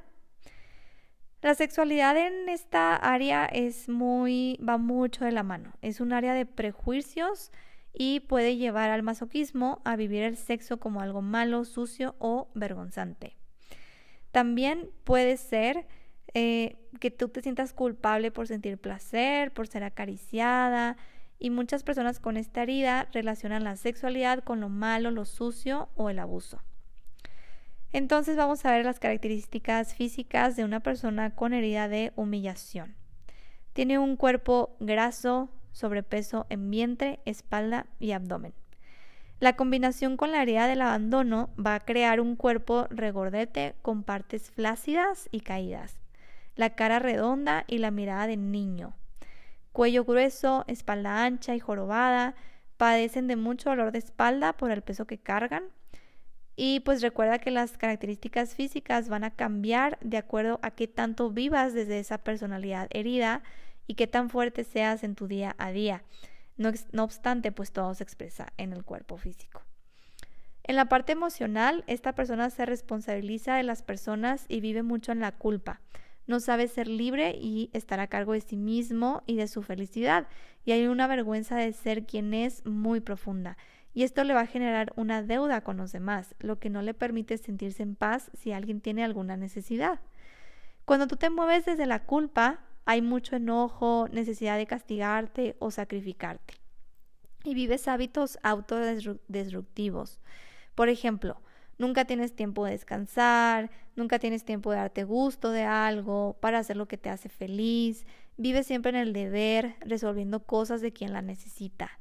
La 1.43 1.57
sexualidad 1.57 2.17
en 2.17 2.49
esta 2.49 2.95
área 2.95 3.47
es 3.47 3.89
muy, 3.89 4.61
va 4.67 4.79
mucho 4.79 5.25
de 5.25 5.33
la 5.33 5.43
mano. 5.43 5.73
Es 5.83 6.01
un 6.01 6.13
área 6.13 6.35
de 6.35 6.47
prejuicios 6.47 7.51
y 7.93 8.21
puede 8.21 8.57
llevar 8.57 8.91
al 8.91 9.03
masoquismo 9.03 9.83
a 9.85 9.97
vivir 9.97 10.23
el 10.23 10.37
sexo 10.37 10.79
como 10.79 11.01
algo 11.01 11.23
malo, 11.23 11.65
sucio 11.65 12.15
o 12.19 12.49
vergonzante. 12.55 13.37
También 14.31 14.91
puede 15.05 15.37
ser 15.37 15.87
eh, 16.35 16.77
que 17.01 17.11
tú 17.11 17.29
te 17.29 17.43
sientas 17.43 17.73
culpable 17.73 18.31
por 18.31 18.49
sentir 18.49 18.79
placer, 18.79 19.53
por 19.53 19.67
ser 19.67 19.85
acariciada, 19.85 20.97
y 21.39 21.51
muchas 21.51 21.83
personas 21.83 22.21
con 22.21 22.37
esta 22.37 22.63
herida 22.63 23.09
relacionan 23.13 23.65
la 23.65 23.77
sexualidad 23.77 24.45
con 24.45 24.61
lo 24.61 24.69
malo, 24.69 25.11
lo 25.11 25.25
sucio 25.25 25.89
o 25.97 26.09
el 26.09 26.21
abuso. 26.21 26.63
Entonces 27.93 28.37
vamos 28.37 28.65
a 28.65 28.71
ver 28.71 28.85
las 28.85 29.01
características 29.01 29.95
físicas 29.95 30.55
de 30.57 30.65
una 30.65 30.81
persona 30.81 31.35
con 31.35 31.53
herida 31.53 31.89
de 31.89 32.13
humillación. 32.15 32.95
Tiene 33.73 33.99
un 33.99 34.17
cuerpo 34.17 34.77
graso, 34.79 35.51
sobrepeso 35.73 36.47
en 36.49 36.71
vientre, 36.71 37.21
espalda 37.25 37.87
y 37.99 38.13
abdomen. 38.13 38.55
La 39.41 39.57
combinación 39.57 40.17
con 40.17 40.31
la 40.31 40.41
herida 40.41 40.69
del 40.69 40.83
abandono 40.83 41.51
va 41.59 41.75
a 41.75 41.81
crear 41.81 42.21
un 42.21 42.37
cuerpo 42.37 42.87
regordete 42.91 43.75
con 43.83 44.05
partes 44.05 44.53
flácidas 44.53 45.29
y 45.33 45.41
caídas, 45.41 45.99
la 46.55 46.77
cara 46.77 47.01
redonda 47.01 47.65
y 47.67 47.79
la 47.79 47.91
mirada 47.91 48.29
de 48.29 48.37
niño. 48.37 48.95
Cuello 49.73 50.05
grueso, 50.05 50.65
espalda 50.69 51.25
ancha 51.25 51.57
y 51.57 51.61
jorobada, 51.61 52.35
padecen 52.77 53.27
de 53.27 53.37
mucho 53.37 53.71
dolor 53.71 53.91
de 53.91 53.99
espalda 53.99 54.53
por 54.53 54.71
el 54.71 54.83
peso 54.83 55.07
que 55.07 55.19
cargan. 55.19 55.65
Y 56.55 56.81
pues 56.81 57.01
recuerda 57.01 57.39
que 57.39 57.51
las 57.51 57.79
características 57.79 58.55
físicas 58.55 59.09
van 59.09 59.25
a 59.25 59.31
cambiar 59.31 59.99
de 60.03 60.19
acuerdo 60.19 60.61
a 60.63 60.73
qué 60.73 60.87
tanto 60.87 61.31
vivas 61.31 61.73
desde 61.73 61.99
esa 61.99 62.19
personalidad 62.19 62.89
herida 62.91 63.43
y 63.87 63.95
qué 63.95 64.07
tan 64.07 64.31
fuerte 64.31 64.65
seas 64.65 65.05
en 65.05 65.15
tu 65.15 65.27
día 65.27 65.55
a 65.59 65.73
día. 65.73 66.03
No, 66.57 66.71
no 66.93 67.05
obstante, 67.05 67.53
pues 67.53 67.73
todo 67.73 67.95
se 67.95 68.05
expresa 68.05 68.53
en 68.57 68.73
el 68.73 68.85
cuerpo 68.85 69.17
físico. 69.17 69.63
En 70.65 70.77
la 70.77 70.87
parte 70.87 71.13
emocional, 71.13 71.83
esta 71.87 72.15
persona 72.15 72.49
se 72.51 72.67
responsabiliza 72.67 73.57
de 73.57 73.65
las 73.65 73.83
personas 73.83 74.47
y 74.49 74.61
vive 74.61 74.83
mucho 74.83 75.11
en 75.11 75.21
la 75.21 75.33
culpa. 75.33 75.81
No 76.27 76.39
sabe 76.39 76.69
ser 76.69 76.87
libre 76.87 77.37
y 77.37 77.71
estar 77.73 77.99
a 77.99 78.07
cargo 78.07 78.33
de 78.33 78.41
sí 78.41 78.57
mismo 78.57 79.23
y 79.27 79.37
de 79.37 79.49
su 79.49 79.63
felicidad. 79.63 80.29
Y 80.65 80.71
hay 80.71 80.87
una 80.87 81.09
vergüenza 81.09 81.57
de 81.57 81.73
ser 81.73 82.07
quien 82.07 82.33
es 82.33 82.65
muy 82.65 83.01
profunda. 83.01 83.57
Y 83.93 84.05
esto 84.05 84.23
le 84.25 84.35
va 84.35 84.43
a 84.43 84.47
generar 84.47 84.93
una 84.97 85.23
deuda 85.23 85.63
con 85.63 85.77
los 85.77 85.93
demás, 85.93 86.35
lo 86.39 86.59
que 86.59 86.71
no 86.71 86.81
le 86.81 86.95
permite 86.95 87.37
sentirse 87.39 87.83
en 87.83 87.97
paz 87.97 88.31
si 88.35 88.53
alguien 88.53 88.81
tiene 88.81 89.05
alguna 89.05 89.37
necesidad. 89.37 90.01
Cuando 90.85 91.07
tú 91.09 91.17
te 91.17 91.29
mueves 91.29 91.65
desde 91.65 91.87
la 91.87 92.05
culpa, 92.05 92.61
hay 92.85 93.03
mucho 93.03 93.37
enojo, 93.37 94.09
necesidad 94.11 94.57
de 94.57 94.67
castigarte 94.67 95.57
o 95.59 95.71
sacrificarte. 95.71 96.55
Y 97.45 97.55
vives 97.55 97.89
hábitos 97.89 98.39
autodestructivos. 98.43 100.21
Por 100.75 100.89
ejemplo, 100.89 101.41
nunca 101.79 102.05
tienes 102.05 102.35
tiempo 102.35 102.65
de 102.65 102.73
descansar, 102.73 103.71
nunca 103.97 104.19
tienes 104.19 104.45
tiempo 104.45 104.71
de 104.71 104.79
darte 104.79 105.05
gusto 105.05 105.51
de 105.51 105.63
algo, 105.63 106.37
para 106.41 106.59
hacer 106.59 106.77
lo 106.77 106.87
que 106.87 106.99
te 106.99 107.11
hace 107.11 107.29
feliz, 107.29 108.07
vives 108.37 108.67
siempre 108.67 108.91
en 108.91 108.97
el 108.97 109.13
deber, 109.13 109.77
resolviendo 109.81 110.45
cosas 110.45 110.81
de 110.81 110.93
quien 110.93 111.13
la 111.13 111.23
necesita. 111.23 111.99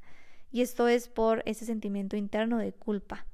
Y 0.50 0.60
esto 0.60 0.88
es 0.88 1.08
por 1.08 1.42
ese 1.46 1.64
sentimiento 1.64 2.16
interno 2.16 2.58
de 2.58 2.72
culpa. 2.72 3.26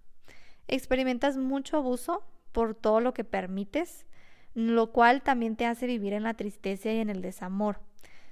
Experimentas 0.69 1.37
mucho 1.37 1.77
abuso 1.77 2.23
por 2.53 2.75
todo 2.75 3.01
lo 3.01 3.15
que 3.15 3.25
permites, 3.25 4.07
lo 4.55 4.93
cual 4.93 5.23
también 5.23 5.57
te 5.57 5.67
hace 5.67 5.87
vivir 5.87 6.13
en 6.13 6.25
la 6.25 6.35
tristeza 6.35 6.91
y 6.91 6.99
en 6.99 7.11
el 7.11 7.23
desamor. 7.23 7.81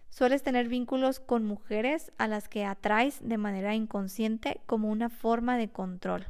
Sueles 0.08 0.42
tener 0.42 0.68
vínculos 0.68 1.20
con 1.20 1.44
mujeres 1.44 2.12
a 2.16 2.26
las 2.26 2.49
que 2.49 2.64
atraes 2.64 3.18
de 3.20 3.38
manera 3.38 3.75
inconsciente 3.75 4.61
como 4.66 4.90
una 4.90 5.11
forma 5.11 5.58
de 5.58 5.68
control. 5.68 6.26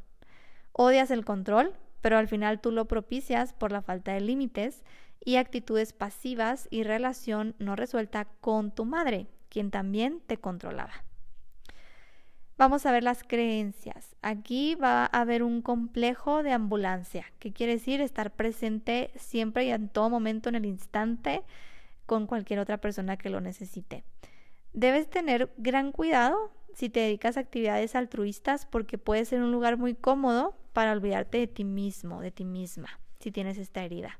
Odias 0.72 1.10
el 1.10 1.24
control, 1.24 1.72
pero 2.00 2.18
al 2.18 2.28
final 2.28 2.60
tú 2.60 2.72
lo 2.72 2.86
propicias 2.86 3.52
por 3.52 3.72
la 3.72 3.82
falta 3.82 4.12
de 4.12 4.20
límites 4.20 4.82
y 5.24 5.36
actitudes 5.36 5.92
pasivas 5.92 6.68
y 6.70 6.82
relación 6.82 7.54
no 7.58 7.76
resuelta 7.76 8.26
con 8.40 8.70
tu 8.70 8.84
madre, 8.84 9.28
quien 9.48 9.70
también 9.70 10.20
te 10.26 10.36
controlaba. 10.36 11.05
Vamos 12.58 12.86
a 12.86 12.92
ver 12.92 13.02
las 13.02 13.22
creencias. 13.22 14.16
Aquí 14.22 14.76
va 14.76 15.04
a 15.04 15.20
haber 15.20 15.42
un 15.42 15.60
complejo 15.60 16.42
de 16.42 16.52
ambulancia, 16.52 17.26
que 17.38 17.52
quiere 17.52 17.74
decir 17.74 18.00
estar 18.00 18.30
presente 18.30 19.10
siempre 19.16 19.66
y 19.66 19.70
en 19.70 19.90
todo 19.90 20.08
momento 20.08 20.48
en 20.48 20.54
el 20.54 20.64
instante 20.64 21.42
con 22.06 22.26
cualquier 22.26 22.60
otra 22.60 22.78
persona 22.78 23.18
que 23.18 23.28
lo 23.28 23.42
necesite. 23.42 24.04
Debes 24.72 25.10
tener 25.10 25.52
gran 25.58 25.92
cuidado 25.92 26.50
si 26.72 26.88
te 26.88 27.00
dedicas 27.00 27.36
a 27.36 27.40
actividades 27.40 27.94
altruistas 27.94 28.64
porque 28.64 28.96
puede 28.96 29.26
ser 29.26 29.42
un 29.42 29.52
lugar 29.52 29.76
muy 29.76 29.94
cómodo 29.94 30.56
para 30.72 30.92
olvidarte 30.92 31.38
de 31.38 31.46
ti 31.48 31.64
mismo, 31.64 32.22
de 32.22 32.30
ti 32.30 32.46
misma, 32.46 33.00
si 33.18 33.30
tienes 33.32 33.58
esta 33.58 33.84
herida. 33.84 34.18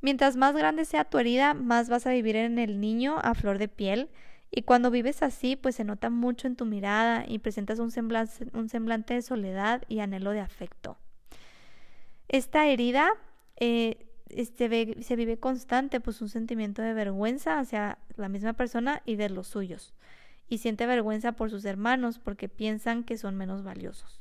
Mientras 0.00 0.36
más 0.36 0.54
grande 0.54 0.84
sea 0.84 1.04
tu 1.04 1.18
herida, 1.18 1.54
más 1.54 1.88
vas 1.88 2.06
a 2.06 2.10
vivir 2.10 2.36
en 2.36 2.60
el 2.60 2.80
niño 2.80 3.18
a 3.20 3.34
flor 3.34 3.58
de 3.58 3.68
piel 3.68 4.10
y 4.54 4.62
cuando 4.62 4.90
vives 4.90 5.22
así, 5.22 5.56
pues 5.56 5.76
se 5.76 5.84
nota 5.84 6.10
mucho 6.10 6.46
en 6.46 6.56
tu 6.56 6.66
mirada 6.66 7.24
y 7.26 7.38
presentas 7.38 7.78
un 7.78 7.90
semblante, 7.90 8.46
un 8.52 8.68
semblante 8.68 9.14
de 9.14 9.22
soledad 9.22 9.82
y 9.88 10.00
anhelo 10.00 10.32
de 10.32 10.40
afecto. 10.40 10.98
Esta 12.28 12.66
herida 12.66 13.14
eh, 13.56 14.06
este, 14.28 15.02
se 15.02 15.16
vive 15.16 15.38
constante, 15.38 16.00
pues 16.00 16.20
un 16.20 16.28
sentimiento 16.28 16.82
de 16.82 16.92
vergüenza 16.92 17.58
hacia 17.58 17.98
la 18.16 18.28
misma 18.28 18.52
persona 18.52 19.00
y 19.06 19.16
de 19.16 19.30
los 19.30 19.46
suyos. 19.46 19.94
Y 20.50 20.58
siente 20.58 20.84
vergüenza 20.84 21.32
por 21.32 21.48
sus 21.48 21.64
hermanos 21.64 22.18
porque 22.18 22.50
piensan 22.50 23.04
que 23.04 23.16
son 23.16 23.36
menos 23.36 23.64
valiosos. 23.64 24.20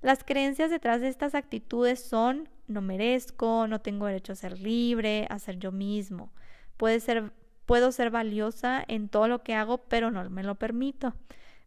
Las 0.00 0.24
creencias 0.24 0.70
detrás 0.70 1.02
de 1.02 1.08
estas 1.08 1.34
actitudes 1.34 2.02
son 2.02 2.48
no 2.66 2.80
merezco, 2.80 3.66
no 3.66 3.82
tengo 3.82 4.06
derecho 4.06 4.32
a 4.32 4.36
ser 4.36 4.58
libre, 4.58 5.26
a 5.28 5.38
ser 5.38 5.58
yo 5.58 5.70
mismo. 5.70 6.32
Puede 6.78 6.98
ser 7.00 7.30
Puedo 7.66 7.92
ser 7.92 8.10
valiosa 8.10 8.84
en 8.86 9.08
todo 9.08 9.28
lo 9.28 9.42
que 9.42 9.54
hago, 9.54 9.78
pero 9.78 10.10
no 10.10 10.28
me 10.30 10.42
lo 10.42 10.56
permito. 10.56 11.14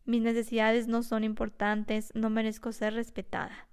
Mis 0.05 0.21
necesidades 0.21 0.87
no 0.87 1.03
son 1.03 1.23
importantes, 1.23 2.11
no 2.13 2.29
merezco 2.29 2.71
ser 2.71 2.93
respetada. 2.93 3.67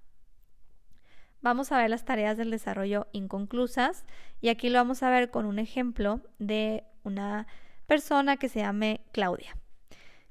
Vamos 1.42 1.72
a 1.72 1.78
ver 1.78 1.90
las 1.90 2.06
tareas 2.06 2.38
del 2.38 2.50
desarrollo 2.50 3.06
inconclusas 3.12 4.06
y 4.40 4.48
aquí 4.48 4.70
lo 4.70 4.78
vamos 4.78 5.02
a 5.02 5.10
ver 5.10 5.30
con 5.30 5.44
un 5.44 5.58
ejemplo 5.58 6.22
de 6.38 6.84
una 7.02 7.46
persona 7.86 8.38
que 8.38 8.48
se 8.48 8.60
llame 8.60 9.02
Claudia. 9.12 9.54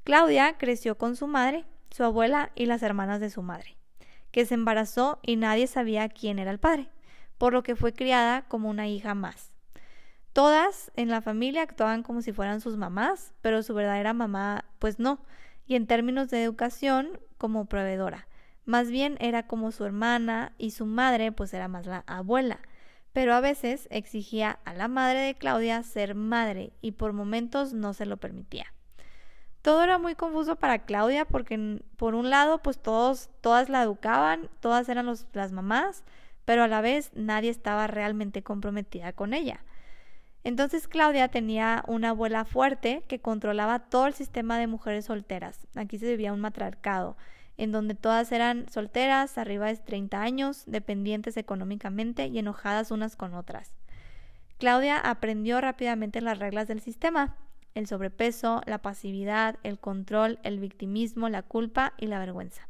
Claudia 0.04 0.58
creció 0.58 0.98
con 0.98 1.16
su 1.16 1.28
madre, 1.28 1.66
su 1.92 2.04
abuela 2.04 2.52
y 2.56 2.66
las 2.66 2.82
hermanas 2.82 3.20
de 3.20 3.30
su 3.30 3.44
madre, 3.44 3.78
que 4.32 4.46
se 4.46 4.56
embarazó 4.56 5.20
y 5.22 5.36
nadie 5.36 5.68
sabía 5.68 6.10
quién 6.10 6.40
era 6.40 6.50
el 6.50 6.60
padre, 6.60 6.90
por 7.38 7.54
lo 7.54 7.64
que 7.64 7.76
fue 7.76 7.94
criada 7.94 8.42
como 8.48 8.70
una 8.70 8.88
hija 8.88 9.14
más. 9.14 9.53
Todas 10.34 10.92
en 10.96 11.10
la 11.10 11.22
familia 11.22 11.62
actuaban 11.62 12.02
como 12.02 12.24
si 12.24 12.34
fueran 12.34 12.60
sus 12.60 12.76
mamás, 12.76 13.34
pero 13.42 13.62
su 13.62 13.76
verdadera 13.76 14.14
mamá 14.14 14.66
pues 14.80 14.98
no, 14.98 15.20
y 15.68 15.76
en 15.76 15.86
términos 15.86 16.30
de 16.30 16.44
educación 16.44 17.20
como 17.38 17.66
proveedora. 17.66 18.28
Más 18.66 18.90
bien 18.90 19.18
era 19.20 19.46
como 19.46 19.72
su 19.72 19.86
hermana 19.86 20.54
y 20.58 20.72
su 20.72 20.88
madre 20.88 21.32
pues 21.32 21.54
era 21.54 21.68
más 21.68 21.86
la 21.86 22.04
abuela, 22.08 22.60
pero 23.14 23.36
a 23.36 23.42
veces 23.42 23.88
exigía 23.92 24.60
a 24.66 24.74
la 24.74 24.88
madre 24.88 25.20
de 25.20 25.36
Claudia 25.36 25.84
ser 25.84 26.16
madre 26.16 26.74
y 26.82 26.94
por 26.94 27.14
momentos 27.14 27.74
no 27.74 27.94
se 27.94 28.08
lo 28.08 28.18
permitía. 28.18 28.74
Todo 29.62 29.84
era 29.84 30.00
muy 30.00 30.16
confuso 30.16 30.56
para 30.56 30.86
Claudia 30.86 31.26
porque 31.26 31.80
por 31.96 32.16
un 32.16 32.32
lado 32.32 32.58
pues 32.64 32.82
todos, 32.82 33.30
todas 33.42 33.70
la 33.70 33.84
educaban, 33.84 34.50
todas 34.62 34.90
eran 34.90 35.06
las 35.06 35.52
mamás, 35.52 36.04
pero 36.44 36.64
a 36.64 36.68
la 36.68 36.82
vez 36.82 37.12
nadie 37.14 37.52
estaba 37.52 37.86
realmente 37.86 38.42
comprometida 38.42 39.14
con 39.14 39.34
ella. 39.34 39.64
Entonces 40.44 40.88
Claudia 40.88 41.30
tenía 41.30 41.84
una 41.88 42.10
abuela 42.10 42.44
fuerte 42.46 43.04
que 43.08 43.20
controlaba 43.20 43.80
todo 43.80 44.08
el 44.08 44.14
sistema 44.14 44.58
de 44.58 44.68
mujeres 44.68 45.06
solteras. 45.06 45.68
Aquí 45.76 45.98
se 45.98 46.08
vivía 46.08 46.34
un 46.34 46.42
matriarcado, 46.42 47.16
en 47.58 47.72
donde 47.72 47.96
todas 47.96 48.32
eran 48.32 48.68
solteras, 48.70 49.38
arriba 49.38 49.68
de 49.68 49.78
30 49.78 50.22
años, 50.22 50.64
dependientes 50.66 51.38
económicamente 51.38 52.28
y 52.28 52.40
enojadas 52.40 52.92
unas 52.92 53.16
con 53.16 53.34
otras. 53.34 53.74
Claudia 54.58 54.98
aprendió 54.98 55.62
rápidamente 55.62 56.22
las 56.22 56.40
reglas 56.40 56.68
del 56.68 56.82
sistema, 56.82 57.36
el 57.74 57.88
sobrepeso, 57.88 58.62
la 58.66 58.80
pasividad, 58.80 59.58
el 59.64 59.80
control, 59.80 60.40
el 60.44 60.60
victimismo, 60.60 61.30
la 61.30 61.42
culpa 61.42 61.94
y 61.98 62.08
la 62.08 62.20
vergüenza. 62.20 62.68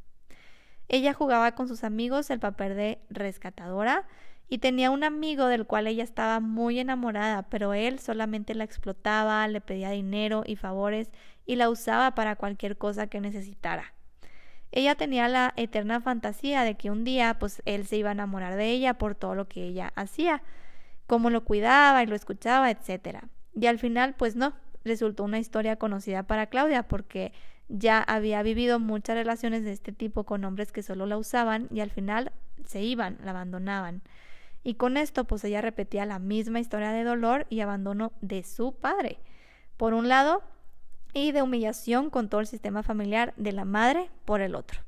Ella 0.88 1.14
jugaba 1.14 1.56
con 1.56 1.68
sus 1.68 1.84
amigos 1.84 2.30
el 2.30 2.40
papel 2.40 2.76
de 2.76 3.00
rescatadora, 3.10 4.06
y 4.50 4.60
tenía 4.60 4.92
un 4.92 5.04
amigo 5.04 5.48
del 5.48 5.66
cual 5.66 5.88
ella 5.88 6.04
estaba 6.04 6.40
muy 6.40 6.80
enamorada, 6.80 7.44
pero 7.44 7.74
él 7.74 8.00
solamente 8.00 8.54
la 8.56 8.64
explotaba, 8.64 9.48
le 9.48 9.62
pedía 9.62 9.90
dinero 9.90 10.44
y 10.46 10.56
favores 10.56 11.10
y 11.46 11.56
la 11.56 11.70
usaba 11.70 12.16
para 12.16 12.36
cualquier 12.36 12.78
cosa 12.78 13.08
que 13.08 13.22
necesitara. 13.22 13.94
Ella 14.72 14.96
tenía 14.96 15.28
la 15.28 15.54
eterna 15.56 16.02
fantasía 16.02 16.64
de 16.64 16.76
que 16.76 16.90
un 16.90 17.04
día 17.04 17.38
pues 17.40 17.62
él 17.66 17.86
se 17.86 17.98
iba 17.98 18.10
a 18.10 18.14
enamorar 18.14 18.56
de 18.56 18.72
ella 18.72 18.96
por 18.96 19.16
todo 19.16 19.36
lo 19.36 19.48
que 19.48 19.64
ella 19.64 19.94
hacía, 19.96 20.42
cómo 21.08 21.30
lo 21.30 21.44
cuidaba 21.44 22.02
y 22.02 22.08
lo 22.08 22.16
escuchaba, 22.16 22.72
etc. 22.72 23.20
Y 23.54 23.68
al 23.68 23.78
final 23.78 24.16
pues 24.16 24.36
no, 24.36 24.54
resultó 24.84 25.24
una 25.24 25.40
historia 25.40 25.76
conocida 25.76 26.24
para 26.24 26.48
Claudia 26.48 26.84
porque 26.84 27.34
ya 27.70 28.02
había 28.02 28.44
vivido 28.44 28.80
muchas 28.80 29.16
relaciones 29.16 29.64
de 29.64 29.72
este 29.72 29.92
tipo 29.92 30.26
con 30.26 30.44
hombres 30.44 30.72
que 30.72 30.84
solo 30.84 31.06
la 31.06 31.18
usaban 31.18 31.68
y 31.72 31.80
al 31.80 31.90
final 31.90 32.32
se 32.66 32.82
iban, 32.82 33.18
la 33.24 33.32
abandonaban. 33.32 34.02
Y 34.64 34.76
con 34.76 34.98
esto, 34.98 35.26
pues 35.26 35.44
ella 35.44 35.62
repetía 35.62 36.06
la 36.06 36.20
misma 36.20 36.60
historia 36.60 36.92
de 36.92 37.04
dolor 37.04 37.46
y 37.50 37.60
abandono 37.60 38.14
de 38.22 38.44
su 38.44 38.74
padre, 38.74 39.20
por 39.78 39.94
un 39.94 40.08
lado, 40.08 40.44
y 41.14 41.32
de 41.32 41.42
humillación 41.42 42.10
con 42.10 42.28
todo 42.28 42.42
el 42.42 42.48
sistema 42.48 42.84
familiar 42.84 43.34
de 43.38 43.52
la 43.52 43.66
madre 43.66 44.10
por 44.26 44.42
el 44.42 44.56
otro. 44.56 44.82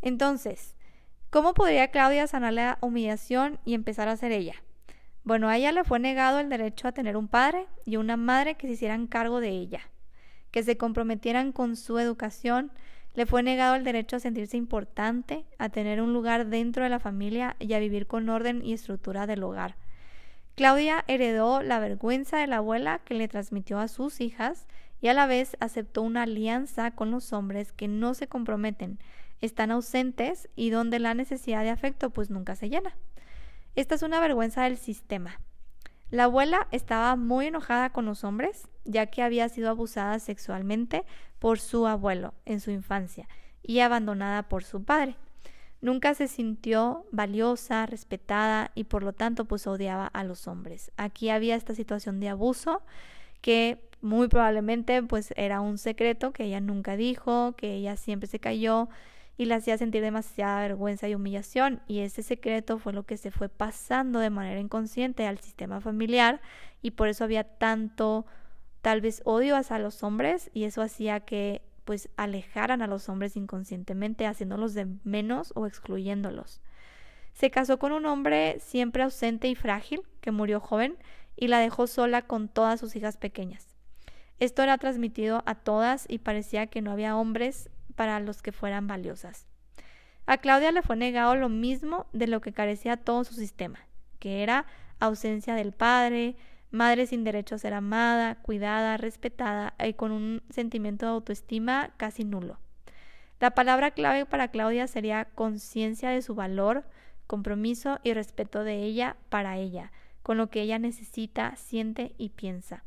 Entonces, 0.00 0.74
¿cómo 1.30 1.54
podría 1.54 1.88
Claudia 1.88 2.26
sanar 2.26 2.54
la 2.54 2.78
humillación 2.80 3.58
y 3.64 3.74
empezar 3.74 4.08
a 4.08 4.16
ser 4.16 4.32
ella? 4.32 4.54
Bueno, 5.24 5.48
a 5.48 5.56
ella 5.56 5.70
le 5.70 5.84
fue 5.84 6.00
negado 6.00 6.40
el 6.40 6.48
derecho 6.48 6.88
a 6.88 6.92
tener 6.92 7.16
un 7.16 7.28
padre 7.28 7.66
y 7.84 7.96
una 7.96 8.16
madre 8.16 8.56
que 8.56 8.66
se 8.66 8.72
hicieran 8.72 9.06
cargo 9.06 9.40
de 9.40 9.50
ella, 9.50 9.80
que 10.50 10.62
se 10.62 10.76
comprometieran 10.76 11.52
con 11.52 11.76
su 11.76 11.98
educación, 11.98 12.72
le 13.14 13.26
fue 13.26 13.42
negado 13.42 13.74
el 13.74 13.84
derecho 13.84 14.16
a 14.16 14.20
sentirse 14.20 14.56
importante, 14.56 15.44
a 15.58 15.68
tener 15.68 16.00
un 16.00 16.12
lugar 16.12 16.46
dentro 16.46 16.82
de 16.82 16.90
la 16.90 16.98
familia 16.98 17.56
y 17.58 17.72
a 17.74 17.78
vivir 17.78 18.06
con 18.06 18.28
orden 18.28 18.64
y 18.64 18.72
estructura 18.72 19.26
del 19.26 19.42
hogar. 19.42 19.76
Claudia 20.54 21.04
heredó 21.08 21.62
la 21.62 21.78
vergüenza 21.78 22.38
de 22.38 22.46
la 22.46 22.56
abuela 22.56 23.00
que 23.04 23.14
le 23.14 23.28
transmitió 23.28 23.78
a 23.78 23.88
sus 23.88 24.20
hijas 24.20 24.66
y 25.00 25.08
a 25.08 25.14
la 25.14 25.26
vez 25.26 25.56
aceptó 25.60 26.02
una 26.02 26.22
alianza 26.22 26.90
con 26.92 27.10
los 27.10 27.32
hombres 27.32 27.72
que 27.72 27.88
no 27.88 28.14
se 28.14 28.28
comprometen, 28.28 28.98
están 29.40 29.70
ausentes 29.70 30.48
y 30.54 30.70
donde 30.70 30.98
la 30.98 31.14
necesidad 31.14 31.62
de 31.62 31.70
afecto 31.70 32.10
pues 32.10 32.30
nunca 32.30 32.54
se 32.54 32.70
llena. 32.70 32.96
Esta 33.74 33.94
es 33.94 34.02
una 34.02 34.20
vergüenza 34.20 34.64
del 34.64 34.78
sistema. 34.78 35.40
La 36.12 36.24
abuela 36.24 36.68
estaba 36.72 37.16
muy 37.16 37.46
enojada 37.46 37.88
con 37.88 38.04
los 38.04 38.22
hombres, 38.22 38.68
ya 38.84 39.06
que 39.06 39.22
había 39.22 39.48
sido 39.48 39.70
abusada 39.70 40.18
sexualmente 40.18 41.06
por 41.38 41.58
su 41.58 41.86
abuelo 41.86 42.34
en 42.44 42.60
su 42.60 42.70
infancia 42.70 43.26
y 43.62 43.78
abandonada 43.78 44.42
por 44.42 44.62
su 44.62 44.84
padre. 44.84 45.16
Nunca 45.80 46.12
se 46.12 46.28
sintió 46.28 47.06
valiosa, 47.12 47.86
respetada 47.86 48.72
y 48.74 48.84
por 48.84 49.02
lo 49.02 49.14
tanto 49.14 49.46
pues 49.46 49.66
odiaba 49.66 50.06
a 50.06 50.22
los 50.22 50.48
hombres. 50.48 50.92
Aquí 50.98 51.30
había 51.30 51.56
esta 51.56 51.74
situación 51.74 52.20
de 52.20 52.28
abuso 52.28 52.82
que 53.40 53.78
muy 54.02 54.28
probablemente 54.28 55.02
pues 55.02 55.32
era 55.38 55.62
un 55.62 55.78
secreto 55.78 56.34
que 56.34 56.44
ella 56.44 56.60
nunca 56.60 56.94
dijo, 56.94 57.54
que 57.56 57.72
ella 57.72 57.96
siempre 57.96 58.28
se 58.28 58.38
cayó 58.38 58.90
y 59.36 59.46
la 59.46 59.56
hacía 59.56 59.78
sentir 59.78 60.02
demasiada 60.02 60.60
vergüenza 60.60 61.08
y 61.08 61.14
humillación 61.14 61.80
y 61.86 62.00
ese 62.00 62.22
secreto 62.22 62.78
fue 62.78 62.92
lo 62.92 63.04
que 63.04 63.16
se 63.16 63.30
fue 63.30 63.48
pasando 63.48 64.18
de 64.18 64.30
manera 64.30 64.60
inconsciente 64.60 65.26
al 65.26 65.38
sistema 65.38 65.80
familiar 65.80 66.40
y 66.82 66.92
por 66.92 67.08
eso 67.08 67.24
había 67.24 67.44
tanto 67.44 68.26
tal 68.82 69.00
vez 69.00 69.22
odio 69.24 69.56
hacia 69.56 69.78
los 69.78 70.02
hombres 70.02 70.50
y 70.52 70.64
eso 70.64 70.82
hacía 70.82 71.20
que 71.20 71.62
pues 71.84 72.08
alejaran 72.16 72.82
a 72.82 72.86
los 72.86 73.08
hombres 73.08 73.36
inconscientemente 73.36 74.26
haciéndolos 74.26 74.74
de 74.74 74.86
menos 75.04 75.52
o 75.56 75.66
excluyéndolos. 75.66 76.60
Se 77.32 77.50
casó 77.50 77.78
con 77.78 77.92
un 77.92 78.06
hombre 78.06 78.58
siempre 78.60 79.02
ausente 79.02 79.48
y 79.48 79.54
frágil 79.54 80.02
que 80.20 80.30
murió 80.30 80.60
joven 80.60 80.96
y 81.36 81.48
la 81.48 81.58
dejó 81.58 81.86
sola 81.86 82.22
con 82.22 82.48
todas 82.48 82.78
sus 82.78 82.94
hijas 82.94 83.16
pequeñas. 83.16 83.68
Esto 84.38 84.62
era 84.62 84.78
transmitido 84.78 85.42
a 85.46 85.54
todas 85.54 86.04
y 86.08 86.18
parecía 86.18 86.66
que 86.66 86.82
no 86.82 86.90
había 86.90 87.16
hombres 87.16 87.70
para 87.92 88.20
los 88.20 88.42
que 88.42 88.52
fueran 88.52 88.86
valiosas. 88.86 89.46
A 90.26 90.38
Claudia 90.38 90.72
le 90.72 90.82
fue 90.82 90.96
negado 90.96 91.34
lo 91.34 91.48
mismo 91.48 92.06
de 92.12 92.26
lo 92.26 92.40
que 92.40 92.52
carecía 92.52 92.96
todo 92.96 93.24
su 93.24 93.34
sistema, 93.34 93.80
que 94.18 94.42
era 94.42 94.66
ausencia 95.00 95.54
del 95.54 95.72
padre, 95.72 96.36
madre 96.70 97.06
sin 97.06 97.24
derecho 97.24 97.56
a 97.56 97.58
ser 97.58 97.74
amada, 97.74 98.36
cuidada, 98.36 98.96
respetada 98.96 99.74
y 99.84 99.94
con 99.94 100.12
un 100.12 100.42
sentimiento 100.50 101.06
de 101.06 101.12
autoestima 101.12 101.90
casi 101.96 102.24
nulo. 102.24 102.58
La 103.40 103.50
palabra 103.50 103.90
clave 103.90 104.24
para 104.24 104.48
Claudia 104.48 104.86
sería 104.86 105.24
conciencia 105.24 106.10
de 106.10 106.22
su 106.22 106.34
valor, 106.34 106.84
compromiso 107.26 107.98
y 108.04 108.14
respeto 108.14 108.62
de 108.62 108.84
ella 108.84 109.16
para 109.28 109.58
ella, 109.58 109.90
con 110.22 110.36
lo 110.36 110.48
que 110.48 110.62
ella 110.62 110.78
necesita, 110.78 111.56
siente 111.56 112.14
y 112.18 112.28
piensa. 112.28 112.84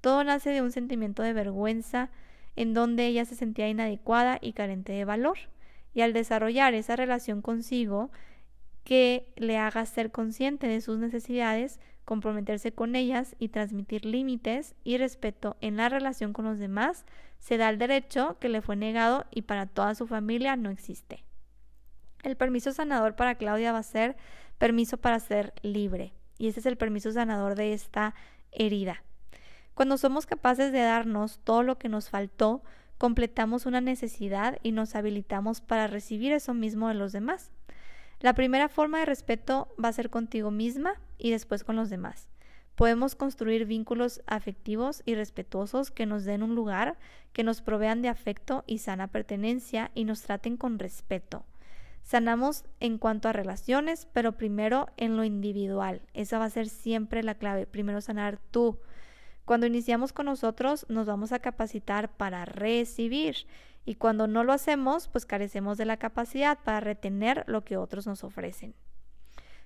Todo 0.00 0.24
nace 0.24 0.50
de 0.50 0.62
un 0.62 0.72
sentimiento 0.72 1.22
de 1.22 1.34
vergüenza, 1.34 2.10
en 2.56 2.74
donde 2.74 3.06
ella 3.06 3.24
se 3.24 3.34
sentía 3.34 3.68
inadecuada 3.68 4.38
y 4.40 4.52
carente 4.52 4.92
de 4.92 5.04
valor. 5.04 5.38
Y 5.94 6.00
al 6.00 6.12
desarrollar 6.12 6.74
esa 6.74 6.96
relación 6.96 7.42
consigo 7.42 8.10
que 8.84 9.28
le 9.36 9.58
haga 9.58 9.86
ser 9.86 10.10
consciente 10.10 10.66
de 10.66 10.80
sus 10.80 10.98
necesidades, 10.98 11.80
comprometerse 12.04 12.72
con 12.72 12.96
ellas 12.96 13.36
y 13.38 13.48
transmitir 13.48 14.04
límites 14.04 14.74
y 14.84 14.98
respeto 14.98 15.56
en 15.60 15.76
la 15.76 15.88
relación 15.88 16.32
con 16.32 16.44
los 16.44 16.58
demás, 16.58 17.04
se 17.38 17.56
da 17.56 17.68
el 17.68 17.78
derecho 17.78 18.36
que 18.40 18.48
le 18.48 18.62
fue 18.62 18.76
negado 18.76 19.26
y 19.30 19.42
para 19.42 19.66
toda 19.66 19.94
su 19.94 20.06
familia 20.06 20.56
no 20.56 20.70
existe. 20.70 21.24
El 22.22 22.36
permiso 22.36 22.72
sanador 22.72 23.16
para 23.16 23.34
Claudia 23.34 23.72
va 23.72 23.78
a 23.78 23.84
ser 23.84 24.16
permiso 24.58 24.96
para 24.96 25.18
ser 25.18 25.52
libre. 25.62 26.12
Y 26.38 26.48
ese 26.48 26.60
es 26.60 26.66
el 26.66 26.76
permiso 26.76 27.10
sanador 27.12 27.56
de 27.56 27.72
esta 27.72 28.14
herida. 28.52 29.02
Cuando 29.74 29.96
somos 29.96 30.26
capaces 30.26 30.72
de 30.72 30.80
darnos 30.80 31.38
todo 31.44 31.62
lo 31.62 31.78
que 31.78 31.88
nos 31.88 32.10
faltó, 32.10 32.62
completamos 32.98 33.66
una 33.66 33.80
necesidad 33.80 34.58
y 34.62 34.72
nos 34.72 34.94
habilitamos 34.94 35.60
para 35.60 35.86
recibir 35.86 36.32
eso 36.32 36.54
mismo 36.54 36.88
de 36.88 36.94
los 36.94 37.12
demás. 37.12 37.50
La 38.20 38.34
primera 38.34 38.68
forma 38.68 39.00
de 39.00 39.06
respeto 39.06 39.74
va 39.82 39.88
a 39.88 39.92
ser 39.92 40.10
contigo 40.10 40.50
misma 40.50 41.00
y 41.18 41.30
después 41.30 41.64
con 41.64 41.74
los 41.74 41.90
demás. 41.90 42.28
Podemos 42.76 43.14
construir 43.14 43.66
vínculos 43.66 44.22
afectivos 44.26 45.02
y 45.04 45.14
respetuosos 45.14 45.90
que 45.90 46.06
nos 46.06 46.24
den 46.24 46.42
un 46.42 46.54
lugar, 46.54 46.96
que 47.32 47.42
nos 47.42 47.60
provean 47.60 48.00
de 48.00 48.08
afecto 48.08 48.64
y 48.66 48.78
sana 48.78 49.08
pertenencia 49.08 49.90
y 49.94 50.04
nos 50.04 50.22
traten 50.22 50.56
con 50.56 50.78
respeto. 50.78 51.44
Sanamos 52.02 52.64
en 52.80 52.98
cuanto 52.98 53.28
a 53.28 53.32
relaciones, 53.32 54.06
pero 54.12 54.32
primero 54.36 54.88
en 54.96 55.16
lo 55.16 55.24
individual. 55.24 56.02
Esa 56.14 56.38
va 56.38 56.46
a 56.46 56.50
ser 56.50 56.68
siempre 56.68 57.22
la 57.22 57.34
clave. 57.34 57.66
Primero 57.66 58.00
sanar 58.00 58.38
tú, 58.50 58.78
cuando 59.44 59.66
iniciamos 59.66 60.12
con 60.12 60.26
nosotros 60.26 60.86
nos 60.88 61.06
vamos 61.06 61.32
a 61.32 61.40
capacitar 61.40 62.10
para 62.16 62.44
recibir 62.44 63.36
y 63.84 63.96
cuando 63.96 64.26
no 64.26 64.44
lo 64.44 64.52
hacemos 64.52 65.08
pues 65.08 65.26
carecemos 65.26 65.78
de 65.78 65.84
la 65.84 65.96
capacidad 65.96 66.58
para 66.64 66.80
retener 66.80 67.44
lo 67.46 67.64
que 67.64 67.76
otros 67.76 68.06
nos 68.06 68.24
ofrecen. 68.24 68.74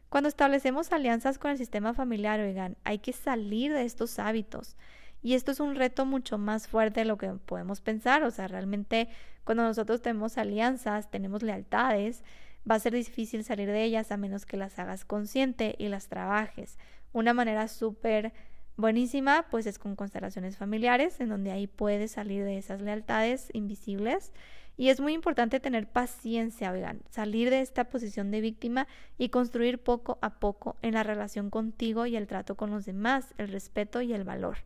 Cuando 0.09 0.29
establecemos 0.29 0.93
alianzas 0.93 1.39
con 1.39 1.51
el 1.51 1.59
sistema 1.59 1.93
familiar, 1.93 2.41
oigan, 2.41 2.77
hay 2.85 3.01
que 3.01 3.13
salir 3.13 3.73
de 3.73 3.85
estos 3.85 4.19
hábitos. 4.19 4.77
Y 5.23 5.35
esto 5.35 5.51
es 5.51 5.61
un 5.61 5.75
reto 5.75 6.07
mucho 6.07 6.39
más 6.39 6.69
fuerte 6.69 7.01
de 7.01 7.07
lo 7.07 7.19
que 7.19 7.29
podemos 7.29 7.81
pensar. 7.81 8.23
O 8.23 8.31
sea, 8.31 8.47
realmente 8.47 9.09
cuando 9.45 9.65
nosotros 9.65 10.03
tenemos 10.03 10.39
alianzas, 10.39 11.11
tenemos 11.11 11.43
lealtades, 11.43 12.23
va 12.71 12.77
a 12.77 12.81
ser 12.81 12.95
difícil 12.95 13.43
salir 13.43 13.69
de 13.69 13.83
ellas 13.83 14.13
a 14.13 14.17
menos 14.17 14.47
que 14.47 14.57
las 14.57 14.79
hagas 14.79 15.05
consciente 15.05 15.75
y 15.79 15.89
las 15.89 16.09
trabajes. 16.09 16.79
Una 17.13 17.35
manera 17.35 17.67
súper 17.67 18.33
buenísima, 18.77 19.47
pues 19.51 19.67
es 19.67 19.79
con 19.79 19.97
constelaciones 19.97 20.57
familiares, 20.57 21.21
en 21.21 21.29
donde 21.29 21.53
ahí 21.53 21.67
puedes 21.67 22.13
salir 22.13 22.45
de 22.45 22.59
esas 22.59 22.81
lealtades 22.81 23.49
invisibles. 23.53 24.33
Y 24.77 24.91
es 24.91 25.01
muy 25.01 25.15
importante 25.15 25.59
tener 25.59 25.89
paciencia, 25.89 26.71
oigan, 26.71 27.01
salir 27.09 27.49
de 27.49 27.61
esta 27.61 27.85
posición 27.85 28.31
de 28.31 28.43
víctima 28.43 28.87
y 29.17 29.31
construir 29.31 29.79
poco 29.79 30.19
a 30.21 30.39
poco 30.39 30.77
en 30.83 30.95
la 30.95 31.03
relación 31.03 31.49
contigo 31.49 32.05
y 32.05 32.17
el 32.17 32.27
trato 32.27 32.57
con 32.57 32.71
los 32.71 32.85
demás, 32.85 33.33
el 33.39 33.49
respeto 33.49 34.03
y 34.03 34.13
el 34.13 34.25
valor. 34.25 34.59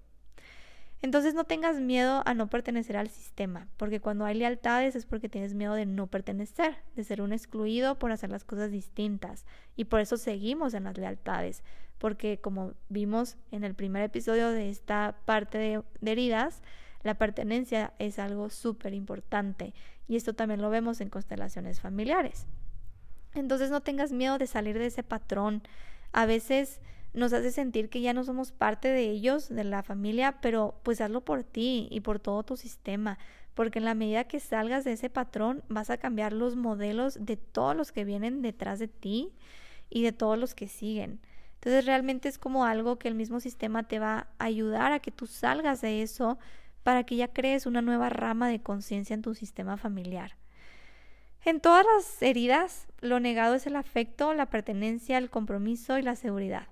Entonces 1.03 1.33
no 1.33 1.45
tengas 1.45 1.81
miedo 1.81 2.23
a 2.27 2.35
no 2.35 2.49
pertenecer 2.49 2.97
al 2.97 3.09
sistema, 3.09 3.69
porque 3.79 4.01
cuando 4.01 4.27
hay 4.27 4.35
lealtades 4.35 4.95
es 4.95 5.07
porque 5.07 5.31
tienes 5.31 5.55
miedo 5.55 5.73
de 5.75 5.87
no 5.87 6.09
pertenecer, 6.09 6.77
de 6.95 7.05
ser 7.05 7.23
un 7.23 7.33
excluido 7.33 7.99
por 7.99 8.13
hacer 8.13 8.31
las 8.31 8.45
cosas 8.45 8.71
distintas. 8.71 9.47
Y 9.77 9.87
por 9.87 10.01
eso 10.01 10.19
seguimos 10.19 10.75
en 10.75 10.85
las 10.85 10.99
lealtades, 10.99 11.63
porque 11.97 12.39
como 12.39 12.75
vimos 12.91 13.39
en 13.51 13.65
el 13.65 13.75
primer 13.75 14.03
episodio 14.03 14.51
de 14.51 14.69
esta 14.69 15.17
parte 15.25 15.57
de, 15.59 15.83
heridas, 16.11 16.63
la 17.03 17.15
pertenencia 17.15 17.95
es 17.99 18.19
algo 18.19 18.51
súper 18.51 18.93
importante. 18.93 19.73
Y 20.07 20.17
esto 20.17 20.35
también 20.35 20.61
lo 20.61 20.69
vemos 20.69 21.01
en 21.01 21.09
constelaciones 21.09 21.81
familiares. 21.81 22.47
Entonces 23.33 23.71
no 23.71 23.81
tengas 23.81 24.13
miedo 24.13 24.37
de 24.37 24.47
salir 24.47 24.79
de 24.79 24.87
ese 24.87 25.03
patrón. 25.03 25.63
A 26.13 26.27
veces 26.27 26.83
nos 27.12 27.33
hace 27.33 27.51
sentir 27.51 27.88
que 27.88 28.01
ya 28.01 28.12
no 28.12 28.25
somos 28.25 28.53
parte 28.53 28.88
de 28.88 29.11
ellos, 29.11 29.49
de 29.49 29.64
la 29.64 29.83
familia, 29.83 30.40
pero 30.40 30.81
pues 30.83 31.01
hazlo 31.01 31.23
por 31.23 31.42
ti 31.42 31.88
y 31.90 32.01
por 32.01 32.20
todo 32.20 32.42
tu 32.42 32.57
sistema, 32.57 33.18
porque 33.55 33.79
en 33.79 33.85
la 33.85 33.94
medida 33.94 34.25
que 34.25 34.40
salgas 34.40 34.85
de 34.85 34.92
ese 34.92 35.11
patrón 35.11 35.62
vas 35.68 35.90
a 35.90 35.99
cambiar 35.99 36.33
los 36.33 36.57
modelos 36.57 37.18
de 37.20 37.37
todos 37.37 37.77
los 37.77 37.92
que 37.92 38.05
vienen 38.05 38.42
detrás 38.42 38.79
de 38.79 38.88
ti 38.88 39.33
y 39.88 40.03
de 40.03 40.12
todos 40.12 40.38
los 40.38 40.55
que 40.55 40.68
siguen. 40.68 41.20
Entonces 41.55 41.85
realmente 41.85 42.29
es 42.29 42.38
como 42.38 42.64
algo 42.64 42.99
que 42.99 43.09
el 43.09 43.14
mismo 43.14 43.40
sistema 43.40 43.83
te 43.83 43.99
va 43.99 44.29
a 44.38 44.44
ayudar 44.44 44.92
a 44.92 45.01
que 45.01 45.11
tú 45.11 45.27
salgas 45.27 45.81
de 45.81 46.03
eso 46.03 46.38
para 46.83 47.05
que 47.05 47.16
ya 47.16 47.29
crees 47.29 47.66
una 47.66 47.83
nueva 47.83 48.09
rama 48.09 48.49
de 48.49 48.62
conciencia 48.62 49.14
en 49.14 49.23
tu 49.23 49.35
sistema 49.35 49.77
familiar. 49.77 50.37
En 51.44 51.61
todas 51.61 51.85
las 51.94 52.23
heridas, 52.23 52.87
lo 53.01 53.18
negado 53.18 53.55
es 53.55 53.66
el 53.66 53.77
afecto, 53.77 54.33
la 54.33 54.46
pertenencia, 54.46 55.18
el 55.18 55.31
compromiso 55.31 55.99
y 55.99 56.03
la 56.03 56.16
seguridad. 56.16 56.68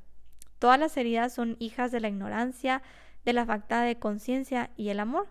Todas 0.59 0.79
las 0.79 0.97
heridas 0.97 1.33
son 1.33 1.57
hijas 1.59 1.92
de 1.92 2.01
la 2.01 2.09
ignorancia, 2.09 2.83
de 3.25 3.33
la 3.33 3.47
falta 3.47 3.83
de 3.83 3.99
conciencia 3.99 4.71
y 4.77 4.88
el 4.88 5.01
amor. 5.01 5.29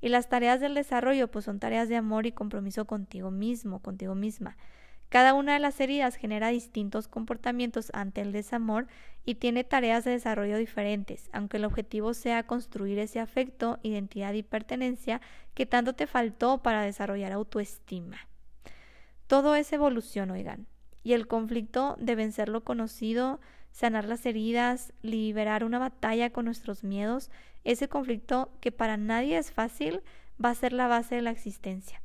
Y 0.00 0.08
las 0.08 0.28
tareas 0.28 0.60
del 0.60 0.74
desarrollo 0.74 1.30
pues 1.30 1.44
son 1.46 1.58
tareas 1.58 1.88
de 1.88 1.96
amor 1.96 2.26
y 2.26 2.32
compromiso 2.32 2.84
contigo 2.86 3.30
mismo, 3.30 3.80
contigo 3.80 4.14
misma. 4.14 4.56
Cada 5.08 5.34
una 5.34 5.54
de 5.54 5.60
las 5.60 5.80
heridas 5.80 6.16
genera 6.16 6.48
distintos 6.48 7.06
comportamientos 7.06 7.90
ante 7.94 8.20
el 8.20 8.32
desamor 8.32 8.88
y 9.24 9.36
tiene 9.36 9.62
tareas 9.62 10.04
de 10.04 10.10
desarrollo 10.10 10.58
diferentes, 10.58 11.30
aunque 11.32 11.58
el 11.58 11.64
objetivo 11.64 12.12
sea 12.12 12.46
construir 12.46 12.98
ese 12.98 13.20
afecto, 13.20 13.78
identidad 13.82 14.32
y 14.34 14.42
pertenencia 14.42 15.20
que 15.54 15.64
tanto 15.64 15.94
te 15.94 16.06
faltó 16.06 16.58
para 16.58 16.82
desarrollar 16.82 17.32
autoestima. 17.32 18.18
Todo 19.28 19.54
es 19.54 19.72
evolución, 19.72 20.30
oigan, 20.30 20.66
y 21.04 21.12
el 21.12 21.28
conflicto 21.28 21.96
de 22.00 22.16
vencer 22.16 22.48
lo 22.48 22.64
conocido, 22.64 23.40
sanar 23.76 24.06
las 24.06 24.24
heridas, 24.24 24.94
liberar 25.02 25.62
una 25.62 25.78
batalla 25.78 26.30
con 26.30 26.46
nuestros 26.46 26.82
miedos, 26.82 27.30
ese 27.62 27.90
conflicto 27.90 28.50
que 28.62 28.72
para 28.72 28.96
nadie 28.96 29.36
es 29.36 29.52
fácil, 29.52 30.00
va 30.42 30.48
a 30.48 30.54
ser 30.54 30.72
la 30.72 30.86
base 30.86 31.16
de 31.16 31.20
la 31.20 31.30
existencia. 31.30 32.00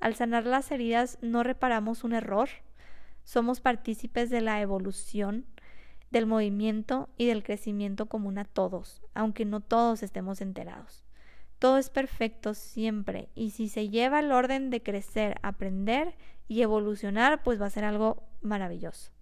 Al 0.00 0.16
sanar 0.16 0.46
las 0.46 0.72
heridas 0.72 1.18
no 1.22 1.44
reparamos 1.44 2.02
un 2.02 2.12
error, 2.12 2.48
somos 3.22 3.60
partícipes 3.60 4.30
de 4.30 4.40
la 4.40 4.60
evolución, 4.60 5.46
del 6.10 6.26
movimiento 6.26 7.08
y 7.16 7.26
del 7.26 7.44
crecimiento 7.44 8.06
común 8.06 8.36
a 8.38 8.44
todos, 8.44 9.00
aunque 9.14 9.44
no 9.44 9.60
todos 9.60 10.02
estemos 10.02 10.40
enterados. 10.40 11.04
Todo 11.60 11.78
es 11.78 11.88
perfecto 11.88 12.52
siempre 12.52 13.28
y 13.36 13.50
si 13.50 13.68
se 13.68 13.90
lleva 13.90 14.18
el 14.18 14.32
orden 14.32 14.70
de 14.70 14.82
crecer, 14.82 15.38
aprender 15.42 16.16
y 16.48 16.62
evolucionar, 16.62 17.44
pues 17.44 17.62
va 17.62 17.66
a 17.66 17.70
ser 17.70 17.84
algo 17.84 18.24
maravilloso. 18.42 19.15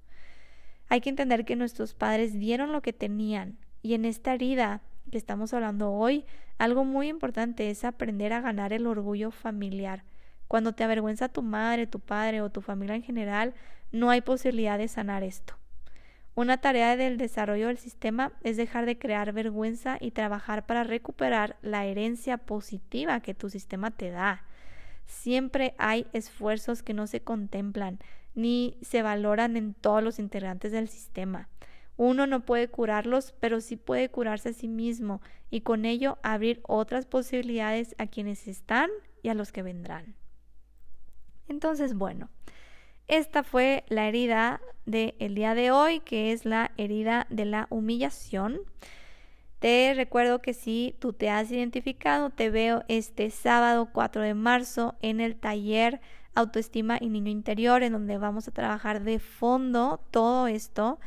Hay 0.88 1.01
que 1.01 1.11
entender 1.11 1.44
que 1.44 1.57
nuestros 1.57 1.94
padres 1.94 2.38
dieron 2.38 2.73
lo 2.73 2.83
que 2.83 2.92
tenían 2.92 3.59
y 3.83 3.94
en 3.94 4.05
esta 4.05 4.35
herida 4.35 4.81
que 5.11 5.18
estamos 5.18 5.53
hablando 5.53 5.92
hoy, 5.92 6.25
algo 6.59 6.85
muy 6.85 7.09
importante 7.09 7.70
es 7.70 7.85
aprender 7.85 8.33
a 8.33 8.40
ganar 8.40 8.73
el 8.73 8.87
orgullo 8.87 9.31
familiar. 9.31 10.05
Cuando 10.49 10.73
te 10.73 10.85
avergüenza 10.85 11.29
tu 11.29 11.42
madre, 11.42 11.87
tu 11.87 12.01
padre 12.01 12.40
o 12.40 12.51
tu 12.51 12.61
familia 12.61 12.94
en 12.94 13.03
general, 13.03 13.55
no 13.92 14.11
hay 14.11 14.20
posibilidad 14.23 14.79
de 14.79 14.88
sanar 14.88 15.23
esto. 15.23 15.55
Una 16.35 16.57
tarea 16.57 16.97
del 16.97 17.16
desarrollo 17.16 17.68
del 17.68 17.79
sistema 17.79 18.33
es 18.42 18.57
dejar 18.57 18.87
de 18.87 18.99
crear 18.99 19.33
vergüenza 19.33 19.99
y 20.01 20.11
trabajar 20.11 20.66
para 20.66 20.83
recuperar 20.83 21.57
la 21.62 21.85
herencia 21.85 22.38
positiva 22.38 23.20
que 23.20 23.35
tu 23.35 23.51
sistema 23.51 23.92
te 23.92 24.11
da. 24.11 24.42
Siempre 25.07 25.75
hay 25.79 26.07
esfuerzos 26.12 26.83
que 26.83 26.94
no 26.94 27.07
se 27.07 27.20
contemplan 27.20 28.01
ni 28.35 28.77
se 28.83 29.03
valoran 29.03 29.57
en 29.57 29.75
todos 29.75 30.03
los 30.03 30.18
integrantes 30.18 30.73
del 30.73 30.88
sistema. 30.88 31.49
Uno 31.97 32.27
no 32.27 32.44
puede 32.44 32.68
curarlos, 32.68 33.35
pero 33.38 33.61
sí 33.61 33.77
puede 33.77 34.09
curarse 34.09 34.51
a 34.51 34.53
sí 34.53 34.68
mismo 34.68 35.20
y 35.51 35.61
con 35.61 35.85
ello 35.85 36.18
abrir 36.23 36.61
otras 36.64 37.07
posibilidades 37.07 37.94
a 37.99 38.07
quienes 38.07 38.49
están 38.49 38.90
y 39.23 39.29
a 39.29 39.35
los 39.35 39.53
que 39.53 39.62
vendrán. 39.62 40.16
Entonces, 41.47 41.94
bueno, 41.94 42.31
esta 43.07 43.44
fue 43.44 43.85
la 43.88 44.09
herida 44.09 44.61
del 44.87 45.14
el 45.18 45.35
día 45.35 45.55
de 45.55 45.70
hoy, 45.70 46.01
que 46.01 46.33
es 46.33 46.44
la 46.44 46.73
herida 46.77 47.27
de 47.31 47.44
la 47.44 47.66
humillación. 47.70 48.61
Te 49.59 49.92
recuerdo 49.94 50.42
que 50.42 50.53
si 50.53 50.97
tú 50.99 51.12
te 51.12 51.31
has 51.31 51.51
identificado, 51.51 52.31
te 52.31 52.51
veo 52.51 52.83
este 52.88 53.31
sábado 53.31 53.90
4 53.92 54.23
de 54.23 54.35
marzo 54.35 54.97
en 55.01 55.20
el 55.20 55.37
taller 55.37 56.01
autoestima 56.35 56.99
y 57.01 57.09
niño 57.09 57.31
interior, 57.31 57.83
en 57.83 57.92
donde 57.92 58.18
vamos 58.18 58.49
a 58.49 58.53
trabajar 58.53 59.03
de 59.03 59.18
fondo 59.18 60.01
todo 60.11 60.47
esto. 60.47 60.99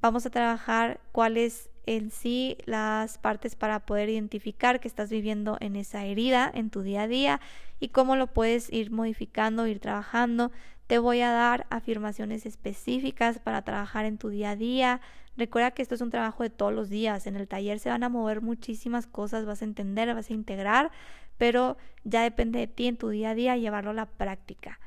Vamos 0.00 0.26
a 0.26 0.30
trabajar 0.30 1.00
cuáles 1.12 1.70
en 1.86 2.10
sí 2.10 2.58
las 2.64 3.18
partes 3.18 3.56
para 3.56 3.80
poder 3.80 4.08
identificar 4.08 4.80
que 4.80 4.88
estás 4.88 5.10
viviendo 5.10 5.56
en 5.60 5.76
esa 5.76 6.04
herida 6.04 6.50
en 6.52 6.70
tu 6.70 6.82
día 6.82 7.02
a 7.02 7.08
día 7.08 7.40
y 7.80 7.88
cómo 7.88 8.16
lo 8.16 8.28
puedes 8.28 8.72
ir 8.72 8.90
modificando, 8.90 9.66
ir 9.66 9.80
trabajando. 9.80 10.52
Te 10.86 10.98
voy 10.98 11.20
a 11.20 11.30
dar 11.30 11.66
afirmaciones 11.70 12.46
específicas 12.46 13.38
para 13.38 13.62
trabajar 13.62 14.04
en 14.04 14.18
tu 14.18 14.28
día 14.28 14.50
a 14.50 14.56
día. 14.56 15.00
Recuerda 15.36 15.70
que 15.70 15.82
esto 15.82 15.94
es 15.94 16.00
un 16.00 16.10
trabajo 16.10 16.42
de 16.42 16.50
todos 16.50 16.72
los 16.72 16.90
días. 16.90 17.26
En 17.26 17.36
el 17.36 17.48
taller 17.48 17.78
se 17.78 17.88
van 17.88 18.02
a 18.02 18.08
mover 18.08 18.42
muchísimas 18.42 19.06
cosas, 19.06 19.46
vas 19.46 19.62
a 19.62 19.64
entender, 19.64 20.14
vas 20.14 20.30
a 20.30 20.34
integrar, 20.34 20.90
pero 21.38 21.76
ya 22.04 22.22
depende 22.22 22.58
de 22.58 22.66
ti 22.66 22.86
en 22.86 22.96
tu 22.96 23.08
día 23.08 23.30
a 23.30 23.34
día 23.34 23.56
llevarlo 23.56 23.90
a 23.90 23.94
la 23.94 24.06
práctica. 24.06 24.78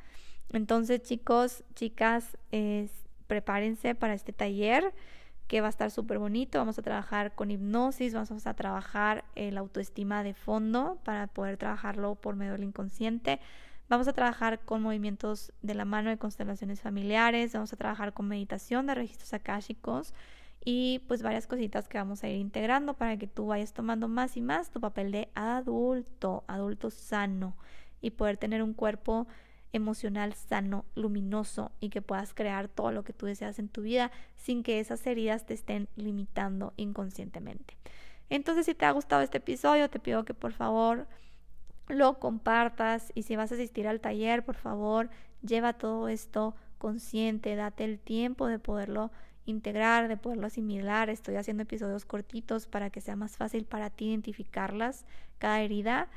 Entonces, 0.51 1.01
chicos, 1.03 1.63
chicas, 1.73 2.37
prepárense 3.27 3.95
para 3.95 4.13
este 4.13 4.31
taller 4.33 4.93
que 5.47 5.61
va 5.61 5.67
a 5.67 5.69
estar 5.69 5.91
súper 5.91 6.17
bonito. 6.17 6.57
Vamos 6.57 6.79
a 6.79 6.81
trabajar 6.81 7.35
con 7.35 7.51
hipnosis, 7.51 8.13
vamos 8.13 8.47
a 8.47 8.53
trabajar 8.53 9.25
la 9.35 9.59
autoestima 9.59 10.23
de 10.23 10.33
fondo 10.33 10.99
para 11.03 11.27
poder 11.27 11.57
trabajarlo 11.57 12.15
por 12.15 12.35
medio 12.35 12.53
del 12.53 12.63
inconsciente. 12.63 13.39
Vamos 13.87 14.07
a 14.07 14.13
trabajar 14.13 14.59
con 14.61 14.81
movimientos 14.81 15.51
de 15.61 15.75
la 15.75 15.85
mano 15.85 16.09
de 16.09 16.17
constelaciones 16.17 16.81
familiares, 16.81 17.53
vamos 17.53 17.71
a 17.71 17.75
trabajar 17.75 18.13
con 18.13 18.27
meditación 18.27 18.87
de 18.87 18.95
registros 18.95 19.33
akáshicos 19.33 20.13
y 20.65 20.99
pues 21.07 21.21
varias 21.21 21.45
cositas 21.45 21.87
que 21.87 21.99
vamos 21.99 22.23
a 22.23 22.27
ir 22.27 22.37
integrando 22.37 22.95
para 22.95 23.17
que 23.17 23.27
tú 23.27 23.45
vayas 23.45 23.71
tomando 23.71 24.07
más 24.07 24.35
y 24.35 24.41
más 24.41 24.71
tu 24.71 24.81
papel 24.81 25.11
de 25.11 25.29
adulto, 25.35 26.43
adulto 26.47 26.89
sano 26.89 27.55
y 28.01 28.11
poder 28.11 28.37
tener 28.37 28.63
un 28.63 28.73
cuerpo 28.73 29.27
emocional 29.73 30.33
sano, 30.33 30.85
luminoso 30.95 31.71
y 31.79 31.89
que 31.89 32.01
puedas 32.01 32.33
crear 32.33 32.67
todo 32.67 32.91
lo 32.91 33.03
que 33.03 33.13
tú 33.13 33.27
deseas 33.27 33.59
en 33.59 33.69
tu 33.69 33.83
vida 33.83 34.11
sin 34.35 34.63
que 34.63 34.79
esas 34.79 35.05
heridas 35.05 35.45
te 35.45 35.53
estén 35.53 35.87
limitando 35.95 36.73
inconscientemente. 36.77 37.77
Entonces, 38.29 38.65
si 38.65 38.73
te 38.73 38.85
ha 38.85 38.91
gustado 38.91 39.21
este 39.21 39.37
episodio, 39.37 39.89
te 39.89 39.99
pido 39.99 40.25
que 40.25 40.33
por 40.33 40.51
favor 40.51 41.07
lo 41.87 42.19
compartas 42.19 43.11
y 43.13 43.23
si 43.23 43.35
vas 43.35 43.51
a 43.51 43.55
asistir 43.55 43.87
al 43.87 44.01
taller, 44.01 44.43
por 44.43 44.55
favor, 44.55 45.09
lleva 45.45 45.73
todo 45.73 46.07
esto 46.07 46.55
consciente, 46.79 47.55
date 47.55 47.83
el 47.83 47.99
tiempo 47.99 48.47
de 48.47 48.57
poderlo 48.57 49.11
integrar, 49.45 50.07
de 50.07 50.17
poderlo 50.17 50.47
asimilar. 50.47 51.09
Estoy 51.09 51.35
haciendo 51.35 51.63
episodios 51.63 52.05
cortitos 52.05 52.67
para 52.67 52.89
que 52.89 53.01
sea 53.01 53.15
más 53.15 53.37
fácil 53.37 53.65
para 53.65 53.89
ti 53.89 54.09
identificarlas, 54.09 55.05
cada 55.37 55.61
herida. 55.61 56.07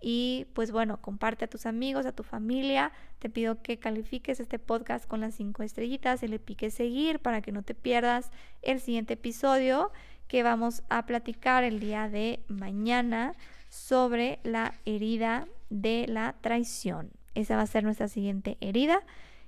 Y 0.00 0.46
pues 0.52 0.70
bueno, 0.70 1.00
comparte 1.00 1.46
a 1.46 1.48
tus 1.48 1.66
amigos, 1.66 2.04
a 2.04 2.12
tu 2.12 2.22
familia. 2.22 2.92
Te 3.18 3.30
pido 3.30 3.62
que 3.62 3.78
califiques 3.78 4.38
este 4.38 4.58
podcast 4.58 5.06
con 5.06 5.20
las 5.20 5.34
cinco 5.34 5.62
estrellitas 5.62 6.22
y 6.22 6.28
le 6.28 6.38
piques 6.38 6.74
seguir 6.74 7.20
para 7.20 7.40
que 7.40 7.52
no 7.52 7.62
te 7.62 7.74
pierdas 7.74 8.30
el 8.62 8.80
siguiente 8.80 9.14
episodio 9.14 9.90
que 10.28 10.42
vamos 10.42 10.82
a 10.88 11.06
platicar 11.06 11.64
el 11.64 11.80
día 11.80 12.08
de 12.08 12.40
mañana 12.48 13.34
sobre 13.68 14.40
la 14.42 14.74
herida 14.84 15.46
de 15.70 16.06
la 16.08 16.34
traición. 16.40 17.10
Esa 17.34 17.56
va 17.56 17.62
a 17.62 17.66
ser 17.66 17.84
nuestra 17.84 18.08
siguiente 18.08 18.56
herida. 18.60 19.00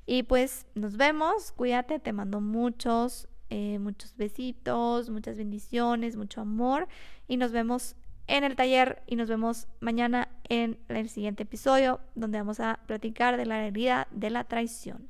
Y 0.07 0.23
pues 0.23 0.66
nos 0.75 0.97
vemos, 0.97 1.51
cuídate, 1.53 1.99
te 1.99 2.12
mando 2.12 2.40
muchos, 2.40 3.29
eh, 3.51 3.79
muchos 3.81 4.16
besitos, 4.16 5.11
muchas 5.11 5.37
bendiciones, 5.37 6.16
mucho 6.16 6.40
amor 6.40 6.87
y 7.27 7.37
nos 7.37 7.51
vemos 7.51 7.97
en 8.29 8.45
el 8.45 8.57
taller 8.57 9.03
y 9.07 9.16
nos 9.16 9.29
vemos 9.29 9.69
mañana 9.81 10.29
en 10.49 10.79
el 10.88 11.09
siguiente 11.09 11.42
episodio 11.42 12.01
donde 12.14 12.38
vamos 12.38 12.61
a 12.61 12.81
platicar 12.87 13.37
de 13.37 13.47
la 13.47 13.66
herida 13.66 14.07
de 14.12 14.31
la 14.31 14.45
traición. 14.45 15.09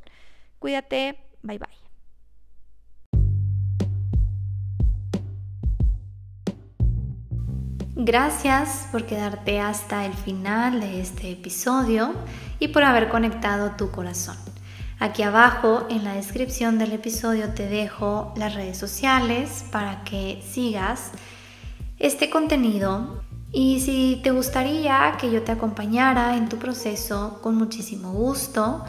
Cuídate, 0.58 1.18
bye 1.42 1.58
bye. 1.58 1.68
Gracias 7.98 8.88
por 8.92 9.06
quedarte 9.06 9.58
hasta 9.58 10.04
el 10.04 10.12
final 10.12 10.80
de 10.80 11.00
este 11.00 11.32
episodio 11.32 12.14
y 12.58 12.68
por 12.68 12.84
haber 12.84 13.08
conectado 13.08 13.72
tu 13.76 13.90
corazón. 13.90 14.36
Aquí 14.98 15.22
abajo 15.22 15.86
en 15.90 16.04
la 16.04 16.14
descripción 16.14 16.78
del 16.78 16.92
episodio 16.92 17.50
te 17.50 17.68
dejo 17.68 18.32
las 18.34 18.54
redes 18.54 18.78
sociales 18.78 19.64
para 19.70 20.02
que 20.04 20.42
sigas 20.42 21.12
este 21.98 22.30
contenido. 22.30 23.22
Y 23.52 23.80
si 23.80 24.20
te 24.24 24.30
gustaría 24.30 25.16
que 25.20 25.30
yo 25.30 25.42
te 25.42 25.52
acompañara 25.52 26.36
en 26.36 26.48
tu 26.48 26.56
proceso, 26.56 27.40
con 27.42 27.56
muchísimo 27.56 28.12
gusto, 28.12 28.84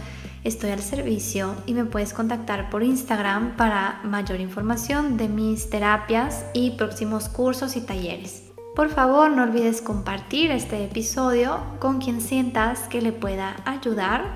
estoy 0.46 0.72
al 0.72 0.82
servicio 0.82 1.56
y 1.66 1.74
me 1.74 1.84
puedes 1.84 2.14
contactar 2.14 2.70
por 2.70 2.84
Instagram 2.84 3.58
para 3.58 4.00
mayor 4.06 4.40
información 4.40 5.18
de 5.18 5.28
mis 5.28 5.70
terapias 5.70 6.46
y 6.54 6.72
próximos 6.72 7.28
cursos 7.28 7.76
y 7.76 7.82
talleres. 7.82 8.44
Por 8.78 8.90
favor, 8.90 9.30
no 9.32 9.44
olvides 9.44 9.82
compartir 9.82 10.52
este 10.52 10.86
episodio 10.86 11.60
con 11.80 12.00
quien 12.00 12.22
sientas 12.22 12.88
que 12.88 13.02
le 13.02 13.12
pueda 13.12 13.58
ayudar 13.66 14.36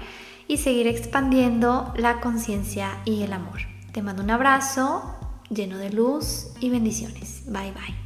y 0.52 0.58
seguir 0.58 0.86
expandiendo 0.86 1.94
la 1.96 2.20
conciencia 2.20 2.98
y 3.06 3.24
el 3.24 3.32
amor. 3.32 3.62
Te 3.94 4.02
mando 4.02 4.22
un 4.22 4.32
abrazo 4.32 5.02
lleno 5.50 5.78
de 5.78 5.92
luz 5.92 6.48
y 6.60 6.70
bendiciones. 6.70 7.44
Bye 7.46 7.72
bye. 7.72 8.01